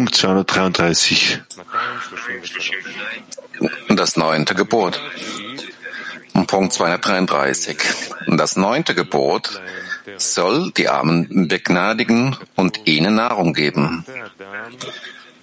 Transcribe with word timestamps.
Punkt 0.00 0.14
233. 0.14 1.42
Das 3.90 4.16
neunte 4.16 4.54
Gebot. 4.54 4.98
Punkt 6.46 6.72
233. 6.72 7.76
Das 8.28 8.56
neunte 8.56 8.94
Gebot 8.94 9.60
soll 10.16 10.70
die 10.70 10.88
Armen 10.88 11.48
begnadigen 11.48 12.34
und 12.56 12.86
ihnen 12.86 13.16
Nahrung 13.16 13.52
geben. 13.52 14.06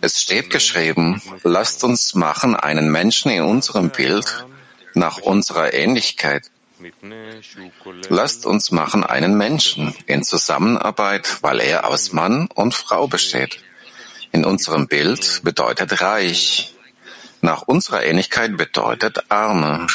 Es 0.02 0.24
steht 0.24 0.50
geschrieben, 0.50 1.22
lasst 1.44 1.84
uns 1.84 2.16
machen 2.16 2.56
einen 2.56 2.92
Menschen 2.92 3.30
in 3.30 3.44
unserem 3.44 3.92
Bild 3.92 4.44
nach 4.96 5.20
unserer 5.20 5.76
Ähnlichkeit. 5.76 6.50
Lasst 8.10 8.48
uns 8.48 8.72
machen 8.72 9.04
einen 9.04 9.38
Menschen 9.38 9.94
in 10.08 10.24
Zusammenarbeit, 10.24 11.44
weil 11.44 11.60
er 11.60 11.88
aus 11.88 12.12
Mann 12.12 12.50
und 12.56 12.74
Frau 12.74 13.08
besteht. 13.08 13.60
In 14.32 14.46
unserem 14.46 14.88
Bild 14.88 15.42
bedeutet 15.44 16.02
reich. 16.02 16.74
Nach 17.42 17.64
unserer 17.64 18.04
Ähnlichkeit 18.04 18.58
bedeutet 18.58 19.30
arme. 19.30 19.88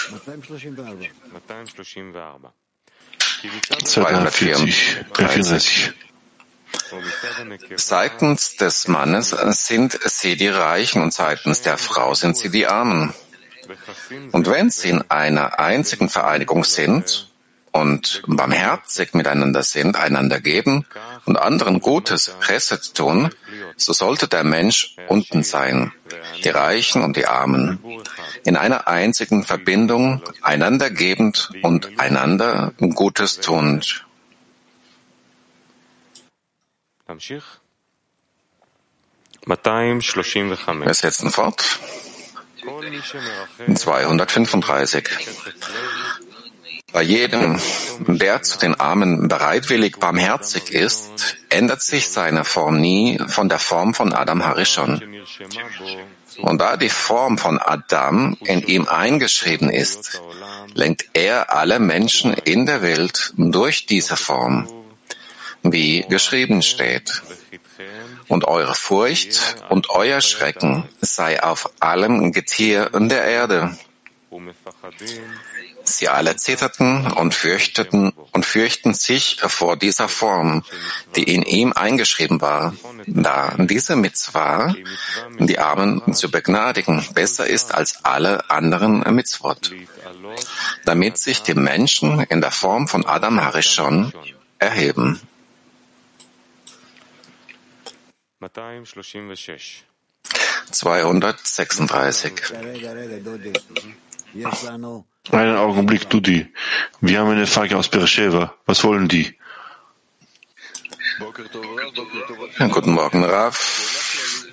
234. 3.84 5.92
Seitens 7.76 8.56
des 8.56 8.88
Mannes 8.88 9.30
sind 9.30 9.98
sie 10.04 10.36
die 10.36 10.48
Reichen 10.48 11.02
und 11.02 11.12
seitens 11.12 11.62
der 11.62 11.78
Frau 11.78 12.14
sind 12.14 12.36
sie 12.36 12.50
die 12.50 12.66
Armen. 12.66 13.12
Und 14.32 14.48
wenn 14.48 14.70
sie 14.70 14.90
in 14.90 15.10
einer 15.10 15.58
einzigen 15.58 16.08
Vereinigung 16.08 16.64
sind 16.64 17.30
und 17.72 18.22
barmherzig 18.26 19.14
miteinander 19.14 19.62
sind, 19.62 19.96
einander 19.96 20.40
geben 20.40 20.86
und 21.24 21.36
anderen 21.36 21.80
Gutes, 21.80 22.34
Reset 22.48 22.94
tun, 22.94 23.30
so 23.76 23.92
sollte 23.92 24.28
der 24.28 24.44
Mensch 24.44 24.96
unten 25.08 25.42
sein, 25.42 25.92
die 26.44 26.48
Reichen 26.48 27.02
und 27.02 27.16
die 27.16 27.26
Armen, 27.26 27.78
in 28.44 28.56
einer 28.56 28.88
einzigen 28.88 29.44
Verbindung, 29.44 30.22
einander 30.42 30.90
gebend 30.90 31.50
und 31.62 32.00
einander 32.00 32.72
Gutes 32.78 33.40
tunend. 33.40 34.04
Wir 39.46 40.94
setzen 40.94 41.30
fort. 41.30 41.78
235. 43.74 45.08
Bei 46.92 47.02
jedem, 47.02 47.58
der 48.06 48.42
zu 48.42 48.58
den 48.58 48.78
Armen 48.78 49.28
bereitwillig 49.28 49.98
barmherzig 49.98 50.70
ist, 50.70 51.36
ändert 51.48 51.82
sich 51.82 52.10
seine 52.10 52.44
Form 52.44 52.80
nie 52.80 53.18
von 53.28 53.48
der 53.48 53.58
Form 53.58 53.94
von 53.94 54.12
Adam 54.12 54.44
Harishon. 54.44 55.02
Und 56.38 56.58
da 56.60 56.76
die 56.76 56.90
Form 56.90 57.38
von 57.38 57.58
Adam 57.58 58.36
in 58.44 58.62
ihm 58.62 58.88
eingeschrieben 58.88 59.70
ist, 59.70 60.20
lenkt 60.74 61.06
er 61.14 61.52
alle 61.52 61.78
Menschen 61.78 62.34
in 62.34 62.66
der 62.66 62.82
Welt 62.82 63.32
durch 63.36 63.86
diese 63.86 64.16
Form, 64.16 64.68
wie 65.62 66.04
geschrieben 66.08 66.62
steht. 66.62 67.22
Und 68.28 68.44
eure 68.44 68.74
Furcht 68.74 69.56
und 69.68 69.90
euer 69.90 70.20
Schrecken 70.20 70.88
sei 71.00 71.42
auf 71.42 71.70
allem 71.80 72.32
Getier 72.32 72.90
der 72.94 73.24
Erde. 73.24 73.76
Sie 75.84 76.08
alle 76.08 76.36
zitterten 76.36 77.10
und 77.12 77.34
fürchteten 77.34 78.12
und 78.32 78.46
fürchten 78.46 78.94
sich 78.94 79.40
vor 79.40 79.76
dieser 79.76 80.08
Form, 80.08 80.64
die 81.16 81.24
in 81.24 81.42
ihm 81.42 81.72
eingeschrieben 81.72 82.40
war, 82.40 82.74
da 83.06 83.54
diese 83.58 83.96
Mitzvah, 83.96 84.74
die 85.38 85.58
Armen 85.58 86.14
zu 86.14 86.30
begnadigen, 86.30 87.04
besser 87.14 87.46
ist 87.46 87.74
als 87.74 88.04
alle 88.04 88.48
anderen 88.50 89.00
Mitzvot, 89.14 89.72
damit 90.84 91.18
sich 91.18 91.42
die 91.42 91.54
Menschen 91.54 92.20
in 92.20 92.40
der 92.40 92.52
Form 92.52 92.88
von 92.88 93.04
Adam 93.06 93.40
Harishon 93.40 94.12
erheben. 94.58 95.20
236. 100.70 102.42
Einen 105.30 105.56
Augenblick, 105.56 106.10
Dudi. 106.10 106.52
Wir 107.00 107.20
haben 107.20 107.30
eine 107.30 107.46
Frage 107.46 107.76
aus 107.76 107.88
Beersheba. 107.88 108.54
Was 108.66 108.82
wollen 108.82 109.06
die? 109.08 109.32
Guten 112.58 112.92
Morgen, 112.92 113.24
Raf. 113.24 114.48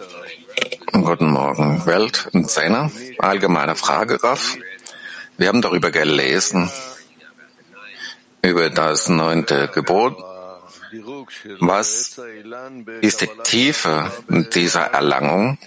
Guten 0.91 1.31
Morgen, 1.31 1.85
Welt 1.87 2.29
und 2.33 2.51
Zehner. 2.51 2.91
Allgemeine 3.17 3.75
Frage, 3.75 4.21
Raf. 4.23 4.57
Wir 5.37 5.47
haben 5.47 5.63
darüber 5.63 5.89
gelesen, 5.89 6.69
über 8.43 8.69
das 8.69 9.09
neunte 9.09 9.69
Gebot. 9.69 10.17
Was 11.59 12.19
ist 13.01 13.21
die 13.21 13.29
Tiefe 13.43 14.11
dieser 14.53 14.81
Erlangung 14.81 15.57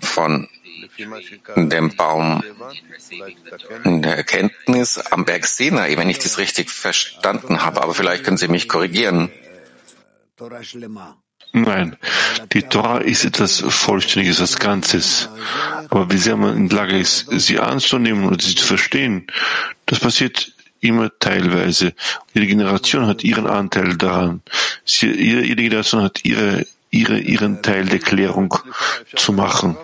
von 0.00 0.48
dem 1.56 1.96
Baum 1.96 2.42
der 3.84 4.16
Erkenntnis 4.16 4.98
am 4.98 5.24
Berg 5.24 5.46
Sinai, 5.46 5.96
wenn 5.96 6.10
ich 6.10 6.18
das 6.18 6.38
richtig 6.38 6.70
verstanden 6.70 7.62
habe. 7.62 7.82
Aber 7.82 7.94
vielleicht 7.94 8.24
können 8.24 8.36
Sie 8.36 8.48
mich 8.48 8.68
korrigieren. 8.68 9.30
Nein, 11.56 11.96
die 12.52 12.62
Torah 12.64 12.98
ist 12.98 13.24
etwas 13.24 13.60
Vollständiges, 13.60 14.38
etwas 14.38 14.58
Ganzes. 14.58 15.28
Aber 15.88 16.10
wie 16.10 16.18
sehr 16.18 16.36
man 16.36 16.56
in 16.56 16.68
der 16.68 16.78
Lage 16.78 16.98
ist, 16.98 17.26
sie 17.30 17.60
anzunehmen 17.60 18.26
und 18.26 18.42
sie 18.42 18.56
zu 18.56 18.66
verstehen, 18.66 19.28
das 19.86 20.00
passiert 20.00 20.52
immer 20.80 21.10
teilweise. 21.18 21.94
Jede 22.34 22.48
Generation 22.48 23.06
hat 23.06 23.22
ihren 23.22 23.46
Anteil 23.46 23.96
daran. 23.96 24.42
Sie, 24.84 25.06
jede, 25.06 25.44
jede 25.44 25.62
Generation 25.62 26.02
hat 26.02 26.24
ihre, 26.24 26.66
ihre, 26.94 27.18
ihren 27.18 27.62
Teil 27.62 27.86
der 27.86 27.98
Klärung 27.98 28.54
zu 29.16 29.32
machen. 29.32 29.76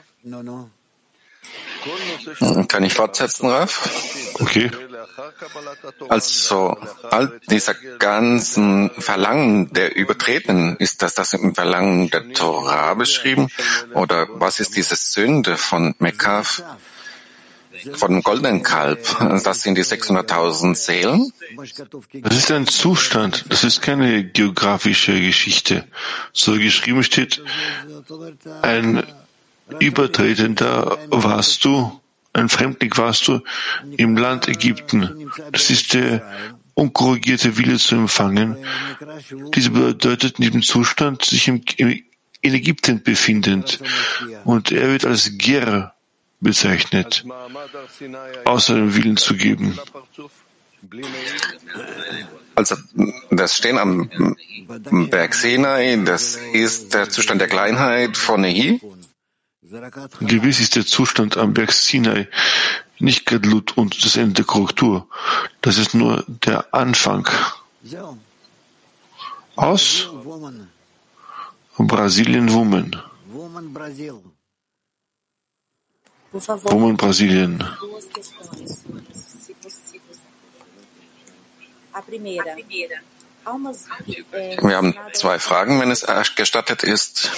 Kann 2.68 2.84
ich 2.84 2.94
fortsetzen, 2.94 3.48
Raf? 3.48 3.88
Okay. 4.34 4.70
Also, 6.08 6.76
all 7.10 7.40
dieser 7.48 7.74
ganzen 7.98 8.90
Verlangen 8.98 9.72
der 9.72 9.96
Übertretenen, 9.96 10.76
ist 10.76 11.02
das 11.02 11.14
das 11.14 11.32
im 11.32 11.54
Verlangen 11.54 12.10
der 12.10 12.32
Torah 12.32 12.94
beschrieben? 12.94 13.48
Oder 13.94 14.28
was 14.32 14.60
ist 14.60 14.76
diese 14.76 14.96
Sünde 14.96 15.56
von 15.56 15.94
Mekaf, 15.98 16.62
von 17.94 18.12
dem 18.12 18.22
goldenen 18.22 18.62
Kalb? 18.62 19.00
Das 19.44 19.62
sind 19.62 19.76
die 19.76 19.84
600.000 19.84 20.74
Seelen? 20.74 21.32
Das 22.22 22.36
ist 22.36 22.50
ein 22.50 22.66
Zustand, 22.66 23.44
das 23.48 23.64
ist 23.64 23.80
keine 23.80 24.24
geografische 24.24 25.20
Geschichte. 25.20 25.84
So 26.32 26.52
geschrieben 26.52 27.02
steht, 27.02 27.42
ein 28.62 29.02
Übertretender 29.78 30.98
warst 31.10 31.64
du, 31.64 32.00
ein 32.32 32.48
Fremdling 32.48 32.96
warst 32.96 33.28
du 33.28 33.40
im 33.96 34.16
Land 34.16 34.48
Ägypten. 34.48 35.30
Das 35.52 35.70
ist 35.70 35.94
der 35.94 36.22
unkorrigierte 36.74 37.56
Wille 37.58 37.78
zu 37.78 37.96
empfangen. 37.96 38.56
Diese 39.54 39.70
bedeutet 39.70 40.38
in 40.38 40.44
diesem 40.44 40.62
Zustand 40.62 41.24
sich 41.24 41.48
im, 41.48 41.62
in 41.76 42.54
Ägypten 42.54 43.02
befindend. 43.02 43.80
Und 44.44 44.72
er 44.72 44.88
wird 44.88 45.04
als 45.04 45.36
Ger 45.36 45.94
bezeichnet, 46.40 47.24
außer 48.44 48.74
dem 48.74 48.94
Willen 48.94 49.16
zu 49.16 49.34
geben. 49.34 49.78
Also 52.54 52.76
das 53.30 53.56
Stehen 53.56 53.78
am 53.78 54.08
Berg 55.10 55.34
Sinai, 55.34 55.96
das 56.04 56.36
ist 56.52 56.94
der 56.94 57.10
Zustand 57.10 57.40
der 57.40 57.48
Kleinheit 57.48 58.16
von 58.16 58.40
Nehi. 58.40 58.80
Gewiss 60.20 60.60
ist 60.60 60.76
der 60.76 60.86
Zustand 60.86 61.36
am 61.36 61.52
Berg 61.54 61.72
Sinai 61.72 62.28
nicht 63.00 63.26
Gadlut 63.26 63.76
und 63.76 64.04
das 64.04 64.16
Ende 64.16 64.34
der 64.34 64.44
Korrektur. 64.44 65.06
Das 65.60 65.78
ist 65.78 65.94
nur 65.94 66.24
der 66.26 66.72
Anfang. 66.74 67.28
Aus 69.56 70.08
Brasilien 71.78 72.52
Woman. 72.52 72.96
Woman 76.32 76.96
Brasilien. 76.96 77.64
Wir 84.62 84.76
haben 84.76 84.94
zwei 85.12 85.38
Fragen, 85.38 85.80
wenn 85.80 85.90
es 85.90 86.06
gestattet 86.36 86.84
ist. 86.84 87.30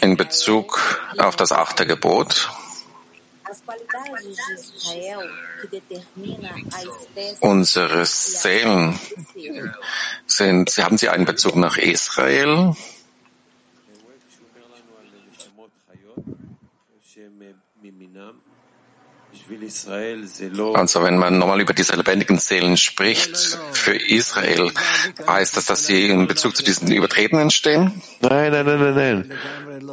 In 0.00 0.16
Bezug 0.16 0.80
auf 1.18 1.36
das 1.36 1.52
achte 1.52 1.86
Gebot. 1.86 2.50
Unsere 7.40 8.06
Seelen 8.06 8.98
sind, 10.26 10.70
haben 10.78 10.98
Sie 10.98 11.08
einen 11.08 11.24
Bezug 11.24 11.56
nach 11.56 11.76
Israel? 11.76 12.74
Also 20.74 21.02
wenn 21.02 21.18
man 21.18 21.38
nochmal 21.38 21.60
über 21.60 21.72
diese 21.72 21.94
lebendigen 21.94 22.38
Seelen 22.38 22.76
spricht, 22.76 23.58
für 23.72 23.94
Israel, 23.94 24.72
heißt 25.26 25.56
das, 25.56 25.66
dass 25.66 25.86
sie 25.86 26.08
in 26.08 26.26
Bezug 26.26 26.56
zu 26.56 26.64
diesen 26.64 26.90
Übertretenen 26.90 27.50
stehen? 27.50 28.02
Nein, 28.20 28.52
nein, 28.52 28.66
nein, 28.66 28.80
nein, 28.80 28.94
nein. 28.94 29.32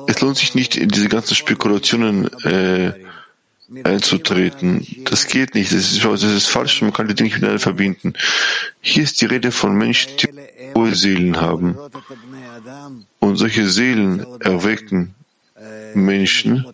Es 0.08 0.22
lohnt 0.22 0.38
sich 0.38 0.56
nicht, 0.56 0.76
in 0.76 0.90
diese 0.90 1.10
ganzen 1.10 1.36
Spekulationen 1.36 2.32
äh, 2.44 2.94
einzutreten. 3.84 4.86
Das 5.06 5.28
geht 5.28 5.54
nicht. 5.54 5.72
Das 5.72 5.92
ist, 5.92 6.04
das 6.04 6.24
ist 6.24 6.48
falsch. 6.48 6.82
Man 6.82 6.94
kann 6.94 7.08
die 7.08 7.16
Dinge 7.16 7.30
miteinander 7.30 7.60
verbinden. 7.60 8.14
Hier 8.82 9.04
ist 9.04 9.22
die 9.22 9.26
Rede 9.26 9.52
von 9.52 9.76
Menschen, 9.76 10.18
die 10.18 10.74
hohe 10.74 10.96
Seelen 10.96 11.40
haben. 11.40 11.78
Und 13.20 13.36
solche 13.36 13.68
Seelen 13.70 14.26
erwecken 14.42 15.14
Menschen, 15.94 16.66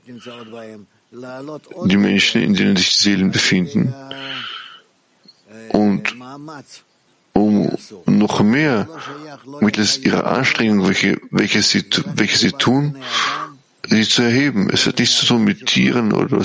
die 1.85 1.97
Menschen, 1.97 2.41
in 2.41 2.53
denen 2.55 2.75
sich 2.75 2.95
Seelen 2.95 3.31
befinden. 3.31 3.93
Und 5.69 6.15
um 7.33 7.77
noch 8.05 8.41
mehr 8.41 8.87
mittels 9.61 9.97
ihrer 9.97 10.25
Anstrengung, 10.25 10.87
welche, 10.87 11.19
welche, 11.31 11.61
sie, 11.61 11.83
welche 12.15 12.37
sie 12.37 12.51
tun, 12.51 12.97
sie 13.87 14.07
zu 14.07 14.21
erheben. 14.21 14.69
Es 14.71 14.85
hat 14.85 14.99
nichts 14.99 15.17
zu 15.17 15.25
tun 15.25 15.43
mit 15.43 15.65
Tieren 15.65 16.13
oder 16.13 16.37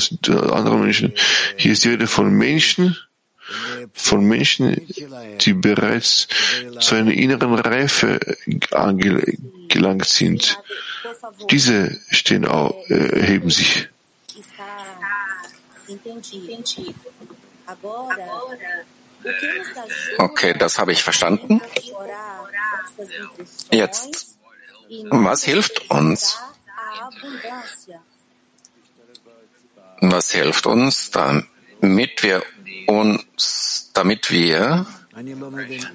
anderen 0.54 0.82
Menschen. 0.82 1.12
Hier 1.56 1.72
ist 1.72 1.84
die 1.84 1.90
Rede 1.90 2.06
von 2.06 2.30
Menschen, 2.30 2.96
von 3.94 4.24
Menschen, 4.24 4.76
die 5.40 5.54
bereits 5.54 6.28
zu 6.80 6.94
einer 6.94 7.12
inneren 7.12 7.54
Reife 7.54 8.20
gelangt 9.68 10.06
sind. 10.06 10.58
Diese 11.50 11.98
stehen 12.10 12.46
auch, 12.46 12.74
äh, 12.88 13.22
heben 13.22 13.50
sich. 13.50 13.88
Okay, 20.19 20.55
das 20.58 20.79
habe 20.79 20.93
ich 20.93 21.02
verstanden. 21.02 21.61
Jetzt, 23.70 24.38
was 25.11 25.44
hilft 25.44 25.90
uns? 25.90 26.38
Was 30.00 30.31
hilft 30.31 30.67
uns, 30.67 31.11
damit 31.11 32.23
wir 32.23 32.43
uns, 32.87 33.90
damit 33.94 34.31
wir 34.31 34.87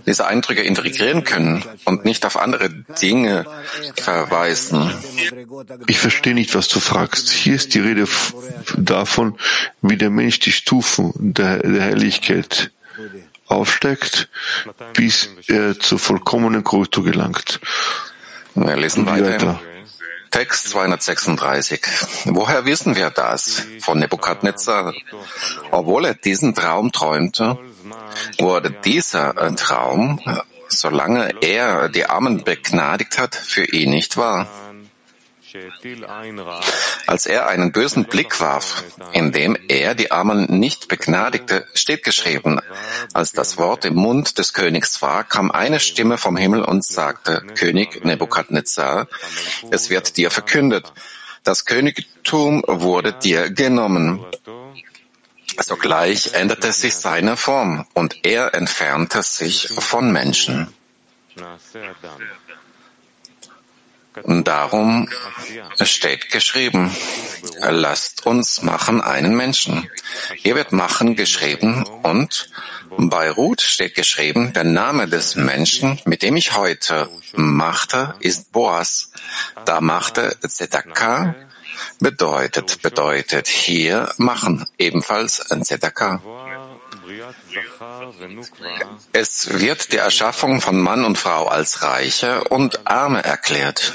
diese 0.05 0.27
Eindrücke 0.27 0.61
integrieren 0.61 1.23
können 1.23 1.63
und 1.85 2.05
nicht 2.05 2.25
auf 2.25 2.37
andere 2.37 2.69
Dinge 3.01 3.45
verweisen. 3.95 4.91
Ich 5.87 5.99
verstehe 5.99 6.33
nicht, 6.33 6.55
was 6.55 6.67
du 6.67 6.79
fragst. 6.79 7.29
Hier 7.29 7.55
ist 7.55 7.73
die 7.73 7.79
Rede 7.79 8.07
davon, 8.77 9.37
wie 9.81 9.97
der 9.97 10.09
Mensch 10.09 10.39
die 10.39 10.51
Stufen 10.51 11.13
der, 11.15 11.59
der 11.59 11.81
Herrlichkeit 11.81 12.71
aufsteigt, 13.47 14.29
bis 14.93 15.29
er 15.47 15.79
zur 15.79 15.99
vollkommenen 15.99 16.63
Kultur 16.63 17.03
gelangt. 17.03 17.59
Wir 18.55 18.77
lesen 18.77 19.05
weiter. 19.05 19.59
Text 20.33 20.69
236. 20.69 21.79
Woher 22.25 22.65
wissen 22.65 22.95
wir 22.95 23.11
das? 23.11 23.67
Von 23.81 23.99
Nebukadnezar. 23.99 24.95
Obwohl 25.69 26.05
er 26.05 26.15
diesen 26.15 26.55
Traum 26.55 26.91
träumte, 26.91 27.59
wurde 28.39 28.71
dieser 28.71 29.55
Traum, 29.55 30.19
solange 30.67 31.35
er 31.41 31.87
die 31.87 32.07
Armen 32.07 32.43
begnadigt 32.43 33.19
hat, 33.19 33.35
für 33.35 33.65
ihn 33.65 33.91
nicht 33.91 34.17
wahr. 34.17 34.47
Als 37.05 37.25
er 37.25 37.47
einen 37.47 37.71
bösen 37.71 38.05
Blick 38.05 38.39
warf, 38.39 38.83
indem 39.11 39.57
er 39.67 39.93
die 39.93 40.11
Armen 40.11 40.59
nicht 40.59 40.87
begnadigte, 40.87 41.67
steht 41.73 42.03
geschrieben, 42.03 42.59
als 43.13 43.33
das 43.33 43.57
Wort 43.57 43.85
im 43.85 43.95
Mund 43.95 44.37
des 44.39 44.53
Königs 44.53 45.01
war, 45.01 45.23
kam 45.23 45.51
eine 45.51 45.79
Stimme 45.79 46.17
vom 46.17 46.37
Himmel 46.37 46.63
und 46.63 46.83
sagte, 46.83 47.43
König 47.55 48.03
Nebukadnezar, 48.03 49.07
es 49.69 49.89
wird 49.89 50.17
dir 50.17 50.31
verkündet, 50.31 50.91
das 51.43 51.65
Königtum 51.65 52.63
wurde 52.65 53.13
dir 53.13 53.51
genommen. 53.51 54.25
Sogleich 55.59 56.33
änderte 56.33 56.71
sich 56.71 56.95
seine 56.95 57.37
Form 57.37 57.85
und 57.93 58.25
er 58.25 58.55
entfernte 58.55 59.21
sich 59.21 59.67
von 59.77 60.11
Menschen. 60.11 60.73
Darum 64.25 65.09
steht 65.81 66.29
geschrieben, 66.29 66.95
lasst 67.59 68.25
uns 68.25 68.61
machen 68.61 69.01
einen 69.01 69.35
Menschen. 69.35 69.89
Hier 70.35 70.55
wird 70.55 70.71
machen 70.71 71.15
geschrieben 71.15 71.83
und 72.03 72.49
bei 72.97 73.31
Ruth 73.31 73.61
steht 73.61 73.95
geschrieben, 73.95 74.53
der 74.53 74.65
Name 74.65 75.07
des 75.07 75.35
Menschen, 75.35 75.99
mit 76.05 76.21
dem 76.21 76.35
ich 76.35 76.55
heute 76.55 77.09
machte, 77.33 78.15
ist 78.19 78.51
Boas. 78.51 79.11
Da 79.65 79.81
machte 79.81 80.37
Zedakah 80.47 81.35
bedeutet, 81.99 82.81
bedeutet 82.81 83.47
hier 83.47 84.11
machen, 84.17 84.65
ebenfalls 84.77 85.51
ein 85.51 85.63
Zedakah. 85.63 86.21
Es 89.13 89.59
wird 89.59 89.91
die 89.91 89.97
Erschaffung 89.97 90.61
von 90.61 90.79
Mann 90.79 91.05
und 91.05 91.17
Frau 91.17 91.47
als 91.47 91.81
Reiche 91.83 92.43
und 92.45 92.87
Arme 92.87 93.23
erklärt. 93.23 93.93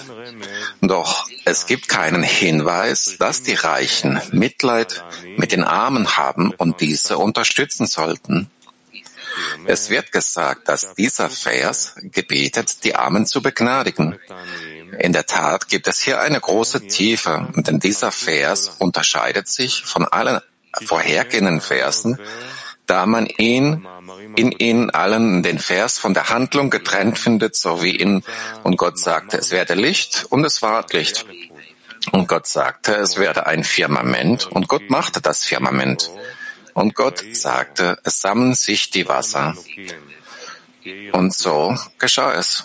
Doch 0.81 1.29
es 1.45 1.67
gibt 1.67 1.89
keinen 1.89 2.23
Hinweis, 2.23 3.17
dass 3.19 3.43
die 3.43 3.55
Reichen 3.55 4.21
Mitleid 4.33 5.05
mit 5.37 5.53
den 5.53 5.65
Armen 5.65 6.17
haben 6.17 6.53
und 6.53 6.81
diese 6.81 7.19
unterstützen 7.19 7.87
sollten. 7.87 8.51
Es 9.67 9.91
wird 9.91 10.13
gesagt, 10.13 10.69
dass 10.69 10.95
dieser 10.95 11.31
Vers 11.31 11.95
gebetet, 12.03 12.85
die 12.85 12.95
Armen 12.95 13.27
zu 13.27 13.43
begnadigen. 13.43 14.19
In 14.99 15.13
der 15.13 15.27
Tat 15.27 15.69
gibt 15.69 15.87
es 15.87 16.01
hier 16.01 16.21
eine 16.21 16.41
große 16.41 16.87
Tiefe, 16.87 17.49
denn 17.55 17.79
dieser 17.79 18.11
Vers 18.11 18.77
unterscheidet 18.79 19.49
sich 19.49 19.85
von 19.85 20.07
allen 20.07 20.41
vorhergehenden 20.87 21.61
Versen, 21.61 22.19
da 22.89 23.07
man 23.07 23.27
ihn 23.27 23.87
in 24.35 24.51
ihnen 24.53 24.91
allen 24.91 25.43
den 25.43 25.59
Vers 25.59 25.99
von 25.99 26.15
der 26.15 26.31
Handlung 26.31 26.71
getrennt 26.71 27.19
findet, 27.19 27.55
so 27.55 27.83
wie 27.83 27.95
in 27.95 28.25
und 28.65 28.77
Gott 28.77 28.99
sagte, 28.99 29.37
es 29.37 29.51
werde 29.51 29.75
Licht 29.75 30.27
und 30.31 30.45
es 30.45 30.63
war 30.63 30.85
Licht. 30.91 31.27
Und 32.13 32.29
Gott 32.29 32.47
sagte, 32.47 32.95
es 32.95 33.19
werde 33.19 33.47
ein 33.47 33.65
Firmament 33.65 34.47
und 34.47 34.69
Gott 34.69 34.89
machte 34.89 35.21
das 35.21 35.45
Firmament. 35.45 36.11
Und 36.73 36.95
Gott 36.95 37.23
sagte, 37.33 37.99
es 38.05 38.21
sammeln 38.21 38.55
sich 38.55 38.91
die 38.91 39.09
Wasser. 39.09 39.55
Und 41.13 41.35
so 41.35 41.77
geschah 41.99 42.33
es. 42.33 42.65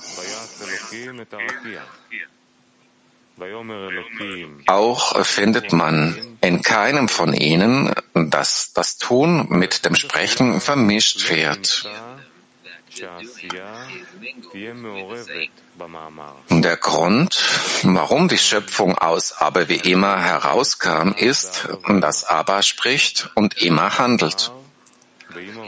Auch 4.68 5.26
findet 5.26 5.74
man 5.74 6.38
in 6.42 6.62
keinem 6.62 7.10
von 7.10 7.34
ihnen, 7.34 7.94
dass 8.14 8.74
das 8.74 8.98
Tun 8.98 9.48
mit 9.50 9.86
dem 9.86 9.96
Sprechen 9.96 10.62
vermischt 10.62 11.30
wird. 11.30 11.90
Der 16.50 16.78
Grund, 16.78 17.44
warum 17.82 18.28
die 18.28 18.38
Schöpfung 18.38 18.98
aus 18.98 19.34
Aber 19.34 19.68
wie 19.68 19.78
immer 19.78 20.22
herauskam, 20.22 21.14
ist, 21.14 21.68
dass 21.88 22.24
Aber 22.24 22.62
spricht 22.62 23.32
und 23.34 23.58
immer 23.58 23.98
handelt. 23.98 24.52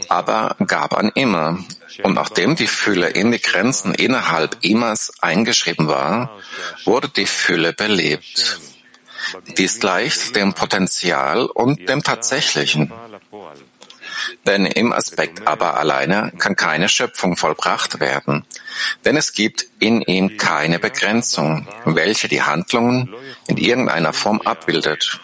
Aber 0.10 0.56
gab 0.68 0.98
an 0.98 1.12
immer. 1.16 1.60
Und 2.04 2.14
nachdem 2.14 2.56
die 2.56 2.68
Fülle 2.68 3.10
in 3.10 3.32
die 3.32 3.42
Grenzen 3.42 3.94
innerhalb 3.94 4.58
Immers 4.62 5.12
eingeschrieben 5.22 5.88
war, 5.88 6.38
wurde 6.84 7.10
die 7.10 7.26
Fülle 7.26 7.74
belebt. 7.74 8.60
Dies 9.58 9.80
gleicht 9.80 10.36
dem 10.36 10.54
Potenzial 10.54 11.46
und 11.46 11.90
dem 11.90 12.04
Tatsächlichen. 12.04 12.92
Denn 14.46 14.66
im 14.66 14.94
Aspekt 14.94 15.48
aber 15.48 15.78
alleine 15.78 16.32
kann 16.38 16.56
keine 16.56 16.90
Schöpfung 16.90 17.36
vollbracht 17.36 18.00
werden, 18.00 18.46
denn 19.04 19.18
es 19.18 19.34
gibt 19.34 19.66
in 19.80 20.02
ihm 20.02 20.38
keine 20.38 20.80
Begrenzung, 20.80 21.68
welche 21.86 22.28
die 22.28 22.42
Handlungen 22.42 23.14
in 23.48 23.58
irgendeiner 23.58 24.14
Form 24.14 24.42
abbildet. 24.42 25.20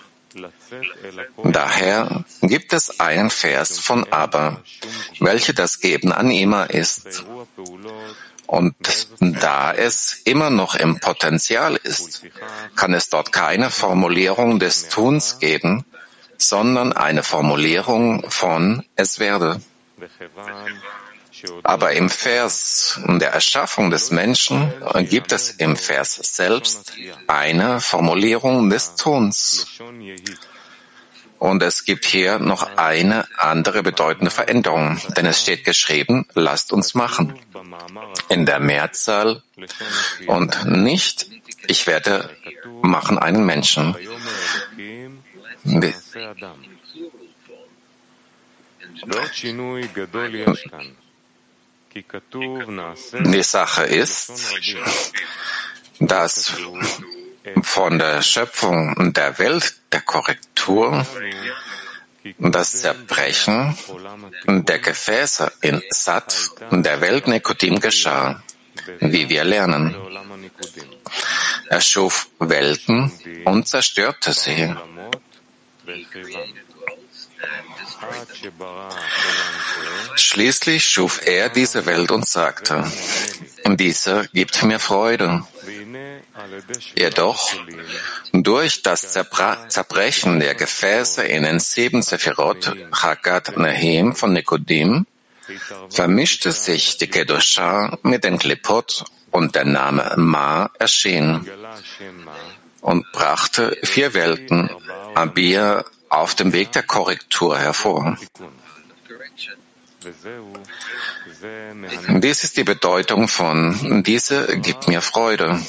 Daher 1.43 2.23
gibt 2.41 2.73
es 2.73 2.99
einen 2.99 3.29
Vers 3.29 3.79
von 3.79 4.11
Aber, 4.11 4.61
welche 5.19 5.53
das 5.53 5.79
Geben 5.79 6.11
an 6.11 6.31
Ima 6.31 6.63
ist. 6.63 7.25
Und 8.47 8.75
da 9.19 9.73
es 9.73 10.21
immer 10.25 10.49
noch 10.49 10.75
im 10.75 10.99
Potenzial 10.99 11.77
ist, 11.77 12.23
kann 12.75 12.93
es 12.93 13.09
dort 13.09 13.31
keine 13.31 13.69
Formulierung 13.69 14.59
des 14.59 14.89
Tuns 14.89 15.39
geben, 15.39 15.85
sondern 16.37 16.91
eine 16.91 17.23
Formulierung 17.23 18.29
von 18.29 18.83
es 18.95 19.19
werde. 19.19 19.61
Aber 21.63 21.93
im 21.93 22.09
Vers 22.09 22.99
der 23.07 23.31
Erschaffung 23.31 23.89
des 23.89 24.11
Menschen 24.11 24.71
gibt 25.09 25.31
es 25.31 25.51
im 25.51 25.75
Vers 25.75 26.19
selbst 26.21 26.93
eine 27.27 27.79
Formulierung 27.79 28.69
des 28.69 28.95
Tons. 28.95 29.65
Und 31.41 31.63
es 31.63 31.85
gibt 31.85 32.05
hier 32.05 32.37
noch 32.37 32.77
eine 32.77 33.25
andere 33.35 33.81
bedeutende 33.81 34.29
Veränderung, 34.29 35.01
denn 35.17 35.25
es 35.25 35.41
steht 35.41 35.65
geschrieben, 35.65 36.27
lasst 36.35 36.71
uns 36.71 36.93
machen. 36.93 37.33
In 38.29 38.45
der 38.45 38.59
Mehrzahl 38.59 39.41
und 40.27 40.65
nicht, 40.67 41.31
ich 41.65 41.87
werde 41.87 42.29
machen 42.83 43.17
einen 43.17 43.43
Menschen. 43.43 43.95
Die 53.23 53.43
Sache 53.43 53.83
ist, 53.85 54.31
dass 55.99 56.53
von 57.63 57.97
der 57.97 58.21
Schöpfung 58.21 59.13
der 59.13 59.37
Welt, 59.39 59.75
der 59.91 60.01
Korrektur, 60.01 61.05
das 62.37 62.81
Zerbrechen 62.81 63.75
der 64.47 64.79
Gefäße 64.79 65.51
in 65.61 65.81
Sat 65.89 66.51
der 66.71 67.01
Welt 67.01 67.27
Nikodim 67.27 67.79
geschah, 67.79 68.41
wie 68.99 69.27
wir 69.29 69.43
lernen. 69.43 69.95
Er 71.69 71.81
schuf 71.81 72.27
Welten 72.39 73.11
und 73.45 73.67
zerstörte 73.67 74.33
sie. 74.33 74.75
Schließlich 80.15 80.85
schuf 80.85 81.25
er 81.25 81.49
diese 81.49 81.85
Welt 81.85 82.11
und 82.11 82.27
sagte, 82.27 82.83
diese 83.65 84.29
gibt 84.33 84.61
mir 84.63 84.79
Freude. 84.79 85.43
Jedoch 86.95 87.53
durch 88.31 88.81
das 88.81 89.11
Zerbrechen 89.11 90.39
der 90.39 90.55
Gefäße 90.55 91.23
in 91.23 91.43
den 91.43 91.59
sieben 91.59 92.01
Sephirot 92.01 92.75
Chagat 92.91 93.57
Nehim 93.57 94.15
von 94.15 94.33
Nikodim 94.33 95.05
vermischte 95.89 96.51
sich 96.51 96.97
die 96.97 97.07
Kedusha 97.07 97.97
mit 98.03 98.23
den 98.23 98.37
Klipot 98.37 99.05
und 99.31 99.55
der 99.55 99.65
Name 99.65 100.13
Ma 100.17 100.69
erschien 100.79 101.49
und 102.81 103.11
brachte 103.11 103.77
vier 103.83 104.13
Welten, 104.13 104.69
Abir, 105.15 105.85
auf 106.09 106.35
dem 106.35 106.51
Weg 106.51 106.71
der 106.73 106.83
Korrektur 106.83 107.57
hervor. 107.57 108.17
Dies 112.07 112.43
ist 112.43 112.57
die 112.57 112.63
Bedeutung 112.63 113.27
von 113.27 114.03
diese 114.03 114.59
gibt 114.59 114.87
mir 114.87 115.01
Freude, 115.01 115.59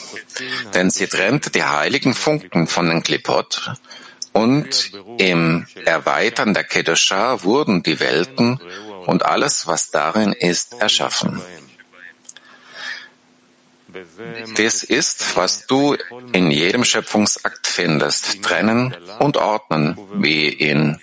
denn 0.75 0.91
sie 0.91 1.07
trennt 1.07 1.55
die 1.55 1.65
heiligen 1.65 2.15
Funken 2.15 2.67
von 2.67 2.89
den 2.89 3.03
Klipot 3.03 3.75
und 4.33 4.93
im 5.19 5.67
Erweitern 5.85 6.55
der 6.55 6.65
Kedusha 6.65 7.43
wurden 7.43 7.83
die 7.83 8.01
Welten 8.01 8.59
und 9.07 9.25
alles, 9.25 9.67
was 9.67 9.91
darin 9.91 10.33
ist, 10.33 10.81
erschaffen. 10.81 11.43
Dies 14.57 14.83
ist, 14.85 15.37
was 15.37 15.67
du 15.67 15.97
in 16.33 16.51
jedem 16.51 16.85
Schöpfungsakt 16.85 17.67
findest, 17.67 18.43
trennen 18.43 18.97
und 19.19 19.37
ordnen, 19.37 19.99
wie 20.15 20.49
in. 20.49 20.99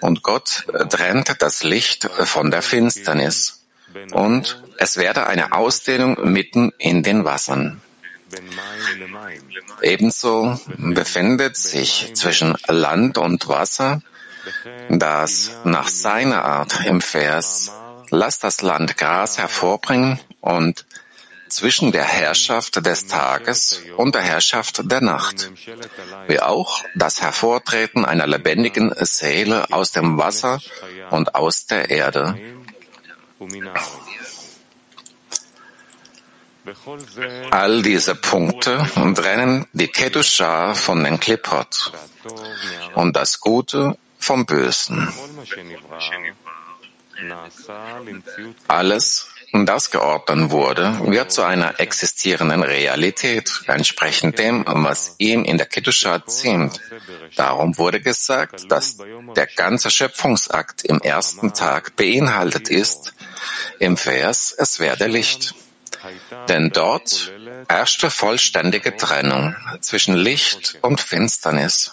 Und 0.00 0.22
Gott 0.22 0.66
trennt 0.88 1.40
das 1.40 1.62
Licht 1.62 2.04
von 2.04 2.50
der 2.50 2.62
Finsternis. 2.62 3.64
Und 4.12 4.62
es 4.78 4.96
werde 4.96 5.26
eine 5.26 5.52
Ausdehnung 5.52 6.32
mitten 6.32 6.72
in 6.78 7.02
den 7.02 7.24
Wassern. 7.24 7.80
Ebenso 9.82 10.58
befindet 10.76 11.56
sich 11.56 12.12
zwischen 12.14 12.56
Land 12.68 13.18
und 13.18 13.48
Wasser, 13.48 14.02
das 14.88 15.50
nach 15.64 15.88
seiner 15.88 16.44
Art 16.44 16.84
im 16.86 17.00
Vers, 17.00 17.72
lass 18.10 18.38
das 18.38 18.62
Land 18.62 18.96
Gras 18.96 19.38
hervorbringen 19.38 20.20
und 20.40 20.86
zwischen 21.50 21.92
der 21.92 22.04
Herrschaft 22.04 22.84
des 22.84 23.06
Tages 23.06 23.82
und 23.96 24.14
der 24.14 24.22
Herrschaft 24.22 24.82
der 24.90 25.00
Nacht, 25.00 25.50
wie 26.28 26.40
auch 26.40 26.82
das 26.94 27.20
Hervortreten 27.20 28.04
einer 28.04 28.26
lebendigen 28.26 28.92
Seele 29.00 29.70
aus 29.72 29.92
dem 29.92 30.18
Wasser 30.18 30.60
und 31.10 31.34
aus 31.34 31.66
der 31.66 31.90
Erde. 31.90 32.38
All 37.50 37.82
diese 37.82 38.14
Punkte 38.14 38.86
trennen 39.14 39.66
die 39.72 39.88
Kedusha 39.88 40.74
von 40.74 41.02
den 41.02 41.18
Klippot 41.18 41.92
und 42.94 43.16
das 43.16 43.40
Gute 43.40 43.96
vom 44.18 44.46
Bösen. 44.46 45.12
Alles, 48.68 49.28
das 49.52 49.90
geordnet 49.90 50.50
wurde, 50.50 51.00
wird 51.06 51.32
zu 51.32 51.42
einer 51.42 51.80
existierenden 51.80 52.62
Realität, 52.62 53.62
entsprechend 53.66 54.38
dem, 54.38 54.64
was 54.66 55.16
ihm 55.18 55.44
in 55.44 55.58
der 55.58 55.66
Kedusha 55.66 56.24
ziemt. 56.26 56.80
Darum 57.36 57.76
wurde 57.76 58.00
gesagt, 58.00 58.70
dass 58.70 58.98
der 59.34 59.46
ganze 59.46 59.90
Schöpfungsakt 59.90 60.84
im 60.84 61.00
ersten 61.00 61.52
Tag 61.52 61.96
beinhaltet 61.96 62.68
ist, 62.68 63.12
im 63.78 63.96
Vers, 63.96 64.54
es 64.56 64.78
werde 64.78 65.06
Licht. 65.06 65.54
Denn 66.48 66.70
dort 66.70 67.32
herrschte 67.68 68.10
vollständige 68.10 68.96
Trennung 68.96 69.56
zwischen 69.80 70.14
Licht 70.14 70.78
und 70.80 71.00
Finsternis. 71.00 71.92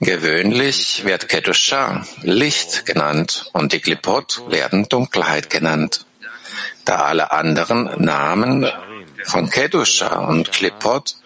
Gewöhnlich 0.00 1.04
wird 1.04 1.28
Kedusha 1.28 2.06
Licht 2.22 2.86
genannt 2.86 3.50
und 3.52 3.72
die 3.72 3.80
Klipot 3.80 4.42
werden 4.48 4.88
Dunkelheit 4.88 5.50
genannt, 5.50 6.06
da 6.84 6.96
alle 7.02 7.32
anderen 7.32 8.02
Namen 8.02 8.70
von 9.24 9.50
Kedusha 9.50 10.26
und 10.26 10.52
Klipot 10.52 11.16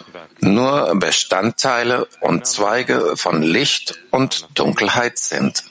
nur 0.40 0.94
Bestandteile 0.96 2.06
und 2.20 2.46
Zweige 2.46 3.16
von 3.16 3.42
Licht 3.42 3.98
und 4.10 4.48
Dunkelheit 4.54 5.18
sind. 5.18 5.62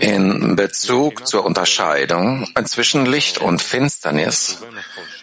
In 0.00 0.56
Bezug 0.56 1.26
zur 1.26 1.44
Unterscheidung 1.44 2.48
zwischen 2.64 3.06
Licht 3.06 3.38
und 3.38 3.60
Finsternis, 3.60 4.58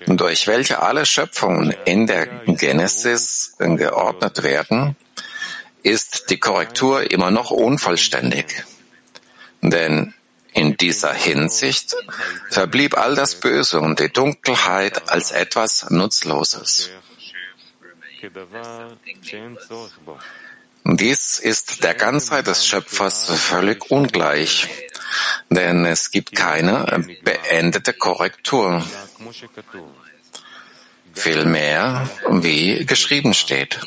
durch 0.05 0.47
welche 0.47 0.81
alle 0.81 1.05
Schöpfungen 1.05 1.71
in 1.85 2.07
der 2.07 2.27
Genesis 2.45 3.55
geordnet 3.57 4.43
werden, 4.43 4.95
ist 5.83 6.29
die 6.29 6.39
Korrektur 6.39 7.11
immer 7.11 7.31
noch 7.31 7.51
unvollständig. 7.51 8.63
Denn 9.61 10.13
in 10.53 10.77
dieser 10.77 11.13
Hinsicht 11.13 11.95
verblieb 12.49 12.97
all 12.97 13.15
das 13.15 13.35
Böse 13.35 13.81
und 13.81 13.99
die 13.99 14.11
Dunkelheit 14.11 15.09
als 15.09 15.31
etwas 15.31 15.89
Nutzloses. 15.89 16.89
Dies 20.87 21.39
ist 21.39 21.83
der 21.83 21.95
Ganzheit 21.95 22.45
des 22.45 22.67
Schöpfers 22.67 23.31
völlig 23.31 23.89
ungleich, 23.89 24.67
denn 25.49 25.83
es 25.83 26.11
gibt 26.11 26.35
keine 26.35 27.03
beendete 27.23 27.91
Korrektur. 27.91 28.85
Vielmehr, 31.15 32.07
wie 32.29 32.85
geschrieben 32.85 33.33
steht, 33.33 33.79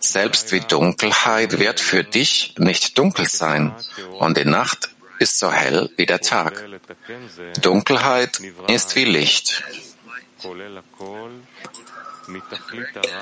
selbst 0.00 0.50
wie 0.50 0.60
Dunkelheit 0.60 1.60
wird 1.60 1.78
für 1.78 2.02
dich 2.02 2.56
nicht 2.58 2.98
dunkel 2.98 3.28
sein 3.28 3.72
und 4.18 4.36
die 4.36 4.44
Nacht 4.44 4.90
ist 5.20 5.38
so 5.38 5.52
hell 5.52 5.88
wie 5.96 6.06
der 6.06 6.20
Tag. 6.20 6.64
Dunkelheit 7.60 8.40
ist 8.66 8.96
wie 8.96 9.04
Licht. 9.04 9.62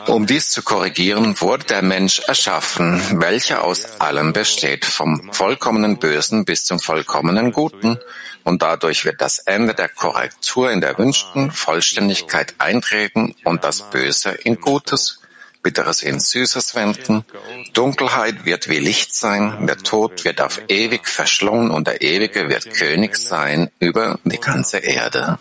Um 0.06 0.26
dies 0.26 0.50
zu 0.50 0.62
korrigieren, 0.62 1.40
wurde 1.40 1.64
der 1.64 1.82
Mensch 1.82 2.20
erschaffen, 2.20 3.20
welcher 3.20 3.64
aus 3.64 4.00
allem 4.00 4.32
besteht, 4.32 4.84
vom 4.84 5.32
vollkommenen 5.32 5.98
Bösen 5.98 6.44
bis 6.44 6.64
zum 6.64 6.78
vollkommenen 6.78 7.52
Guten, 7.52 7.98
und 8.44 8.62
dadurch 8.62 9.04
wird 9.04 9.20
das 9.20 9.38
Ende 9.38 9.74
der 9.74 9.88
Korrektur 9.88 10.70
in 10.70 10.80
der 10.80 10.98
wünschten 10.98 11.50
Vollständigkeit 11.50 12.54
eintreten 12.58 13.34
und 13.44 13.64
das 13.64 13.90
Böse 13.90 14.30
in 14.30 14.60
Gutes, 14.60 15.20
Bitteres 15.62 16.02
in 16.02 16.18
Süßes 16.18 16.74
wenden. 16.74 17.24
Dunkelheit 17.72 18.44
wird 18.44 18.68
wie 18.68 18.78
Licht 18.78 19.14
sein, 19.14 19.66
der 19.66 19.78
Tod 19.78 20.24
wird 20.24 20.40
auf 20.40 20.60
ewig 20.68 21.06
verschlungen 21.06 21.70
und 21.70 21.86
der 21.86 22.02
Ewige 22.02 22.48
wird 22.48 22.74
König 22.74 23.16
sein 23.16 23.70
über 23.78 24.18
die 24.24 24.40
ganze 24.40 24.78
Erde. 24.78 25.38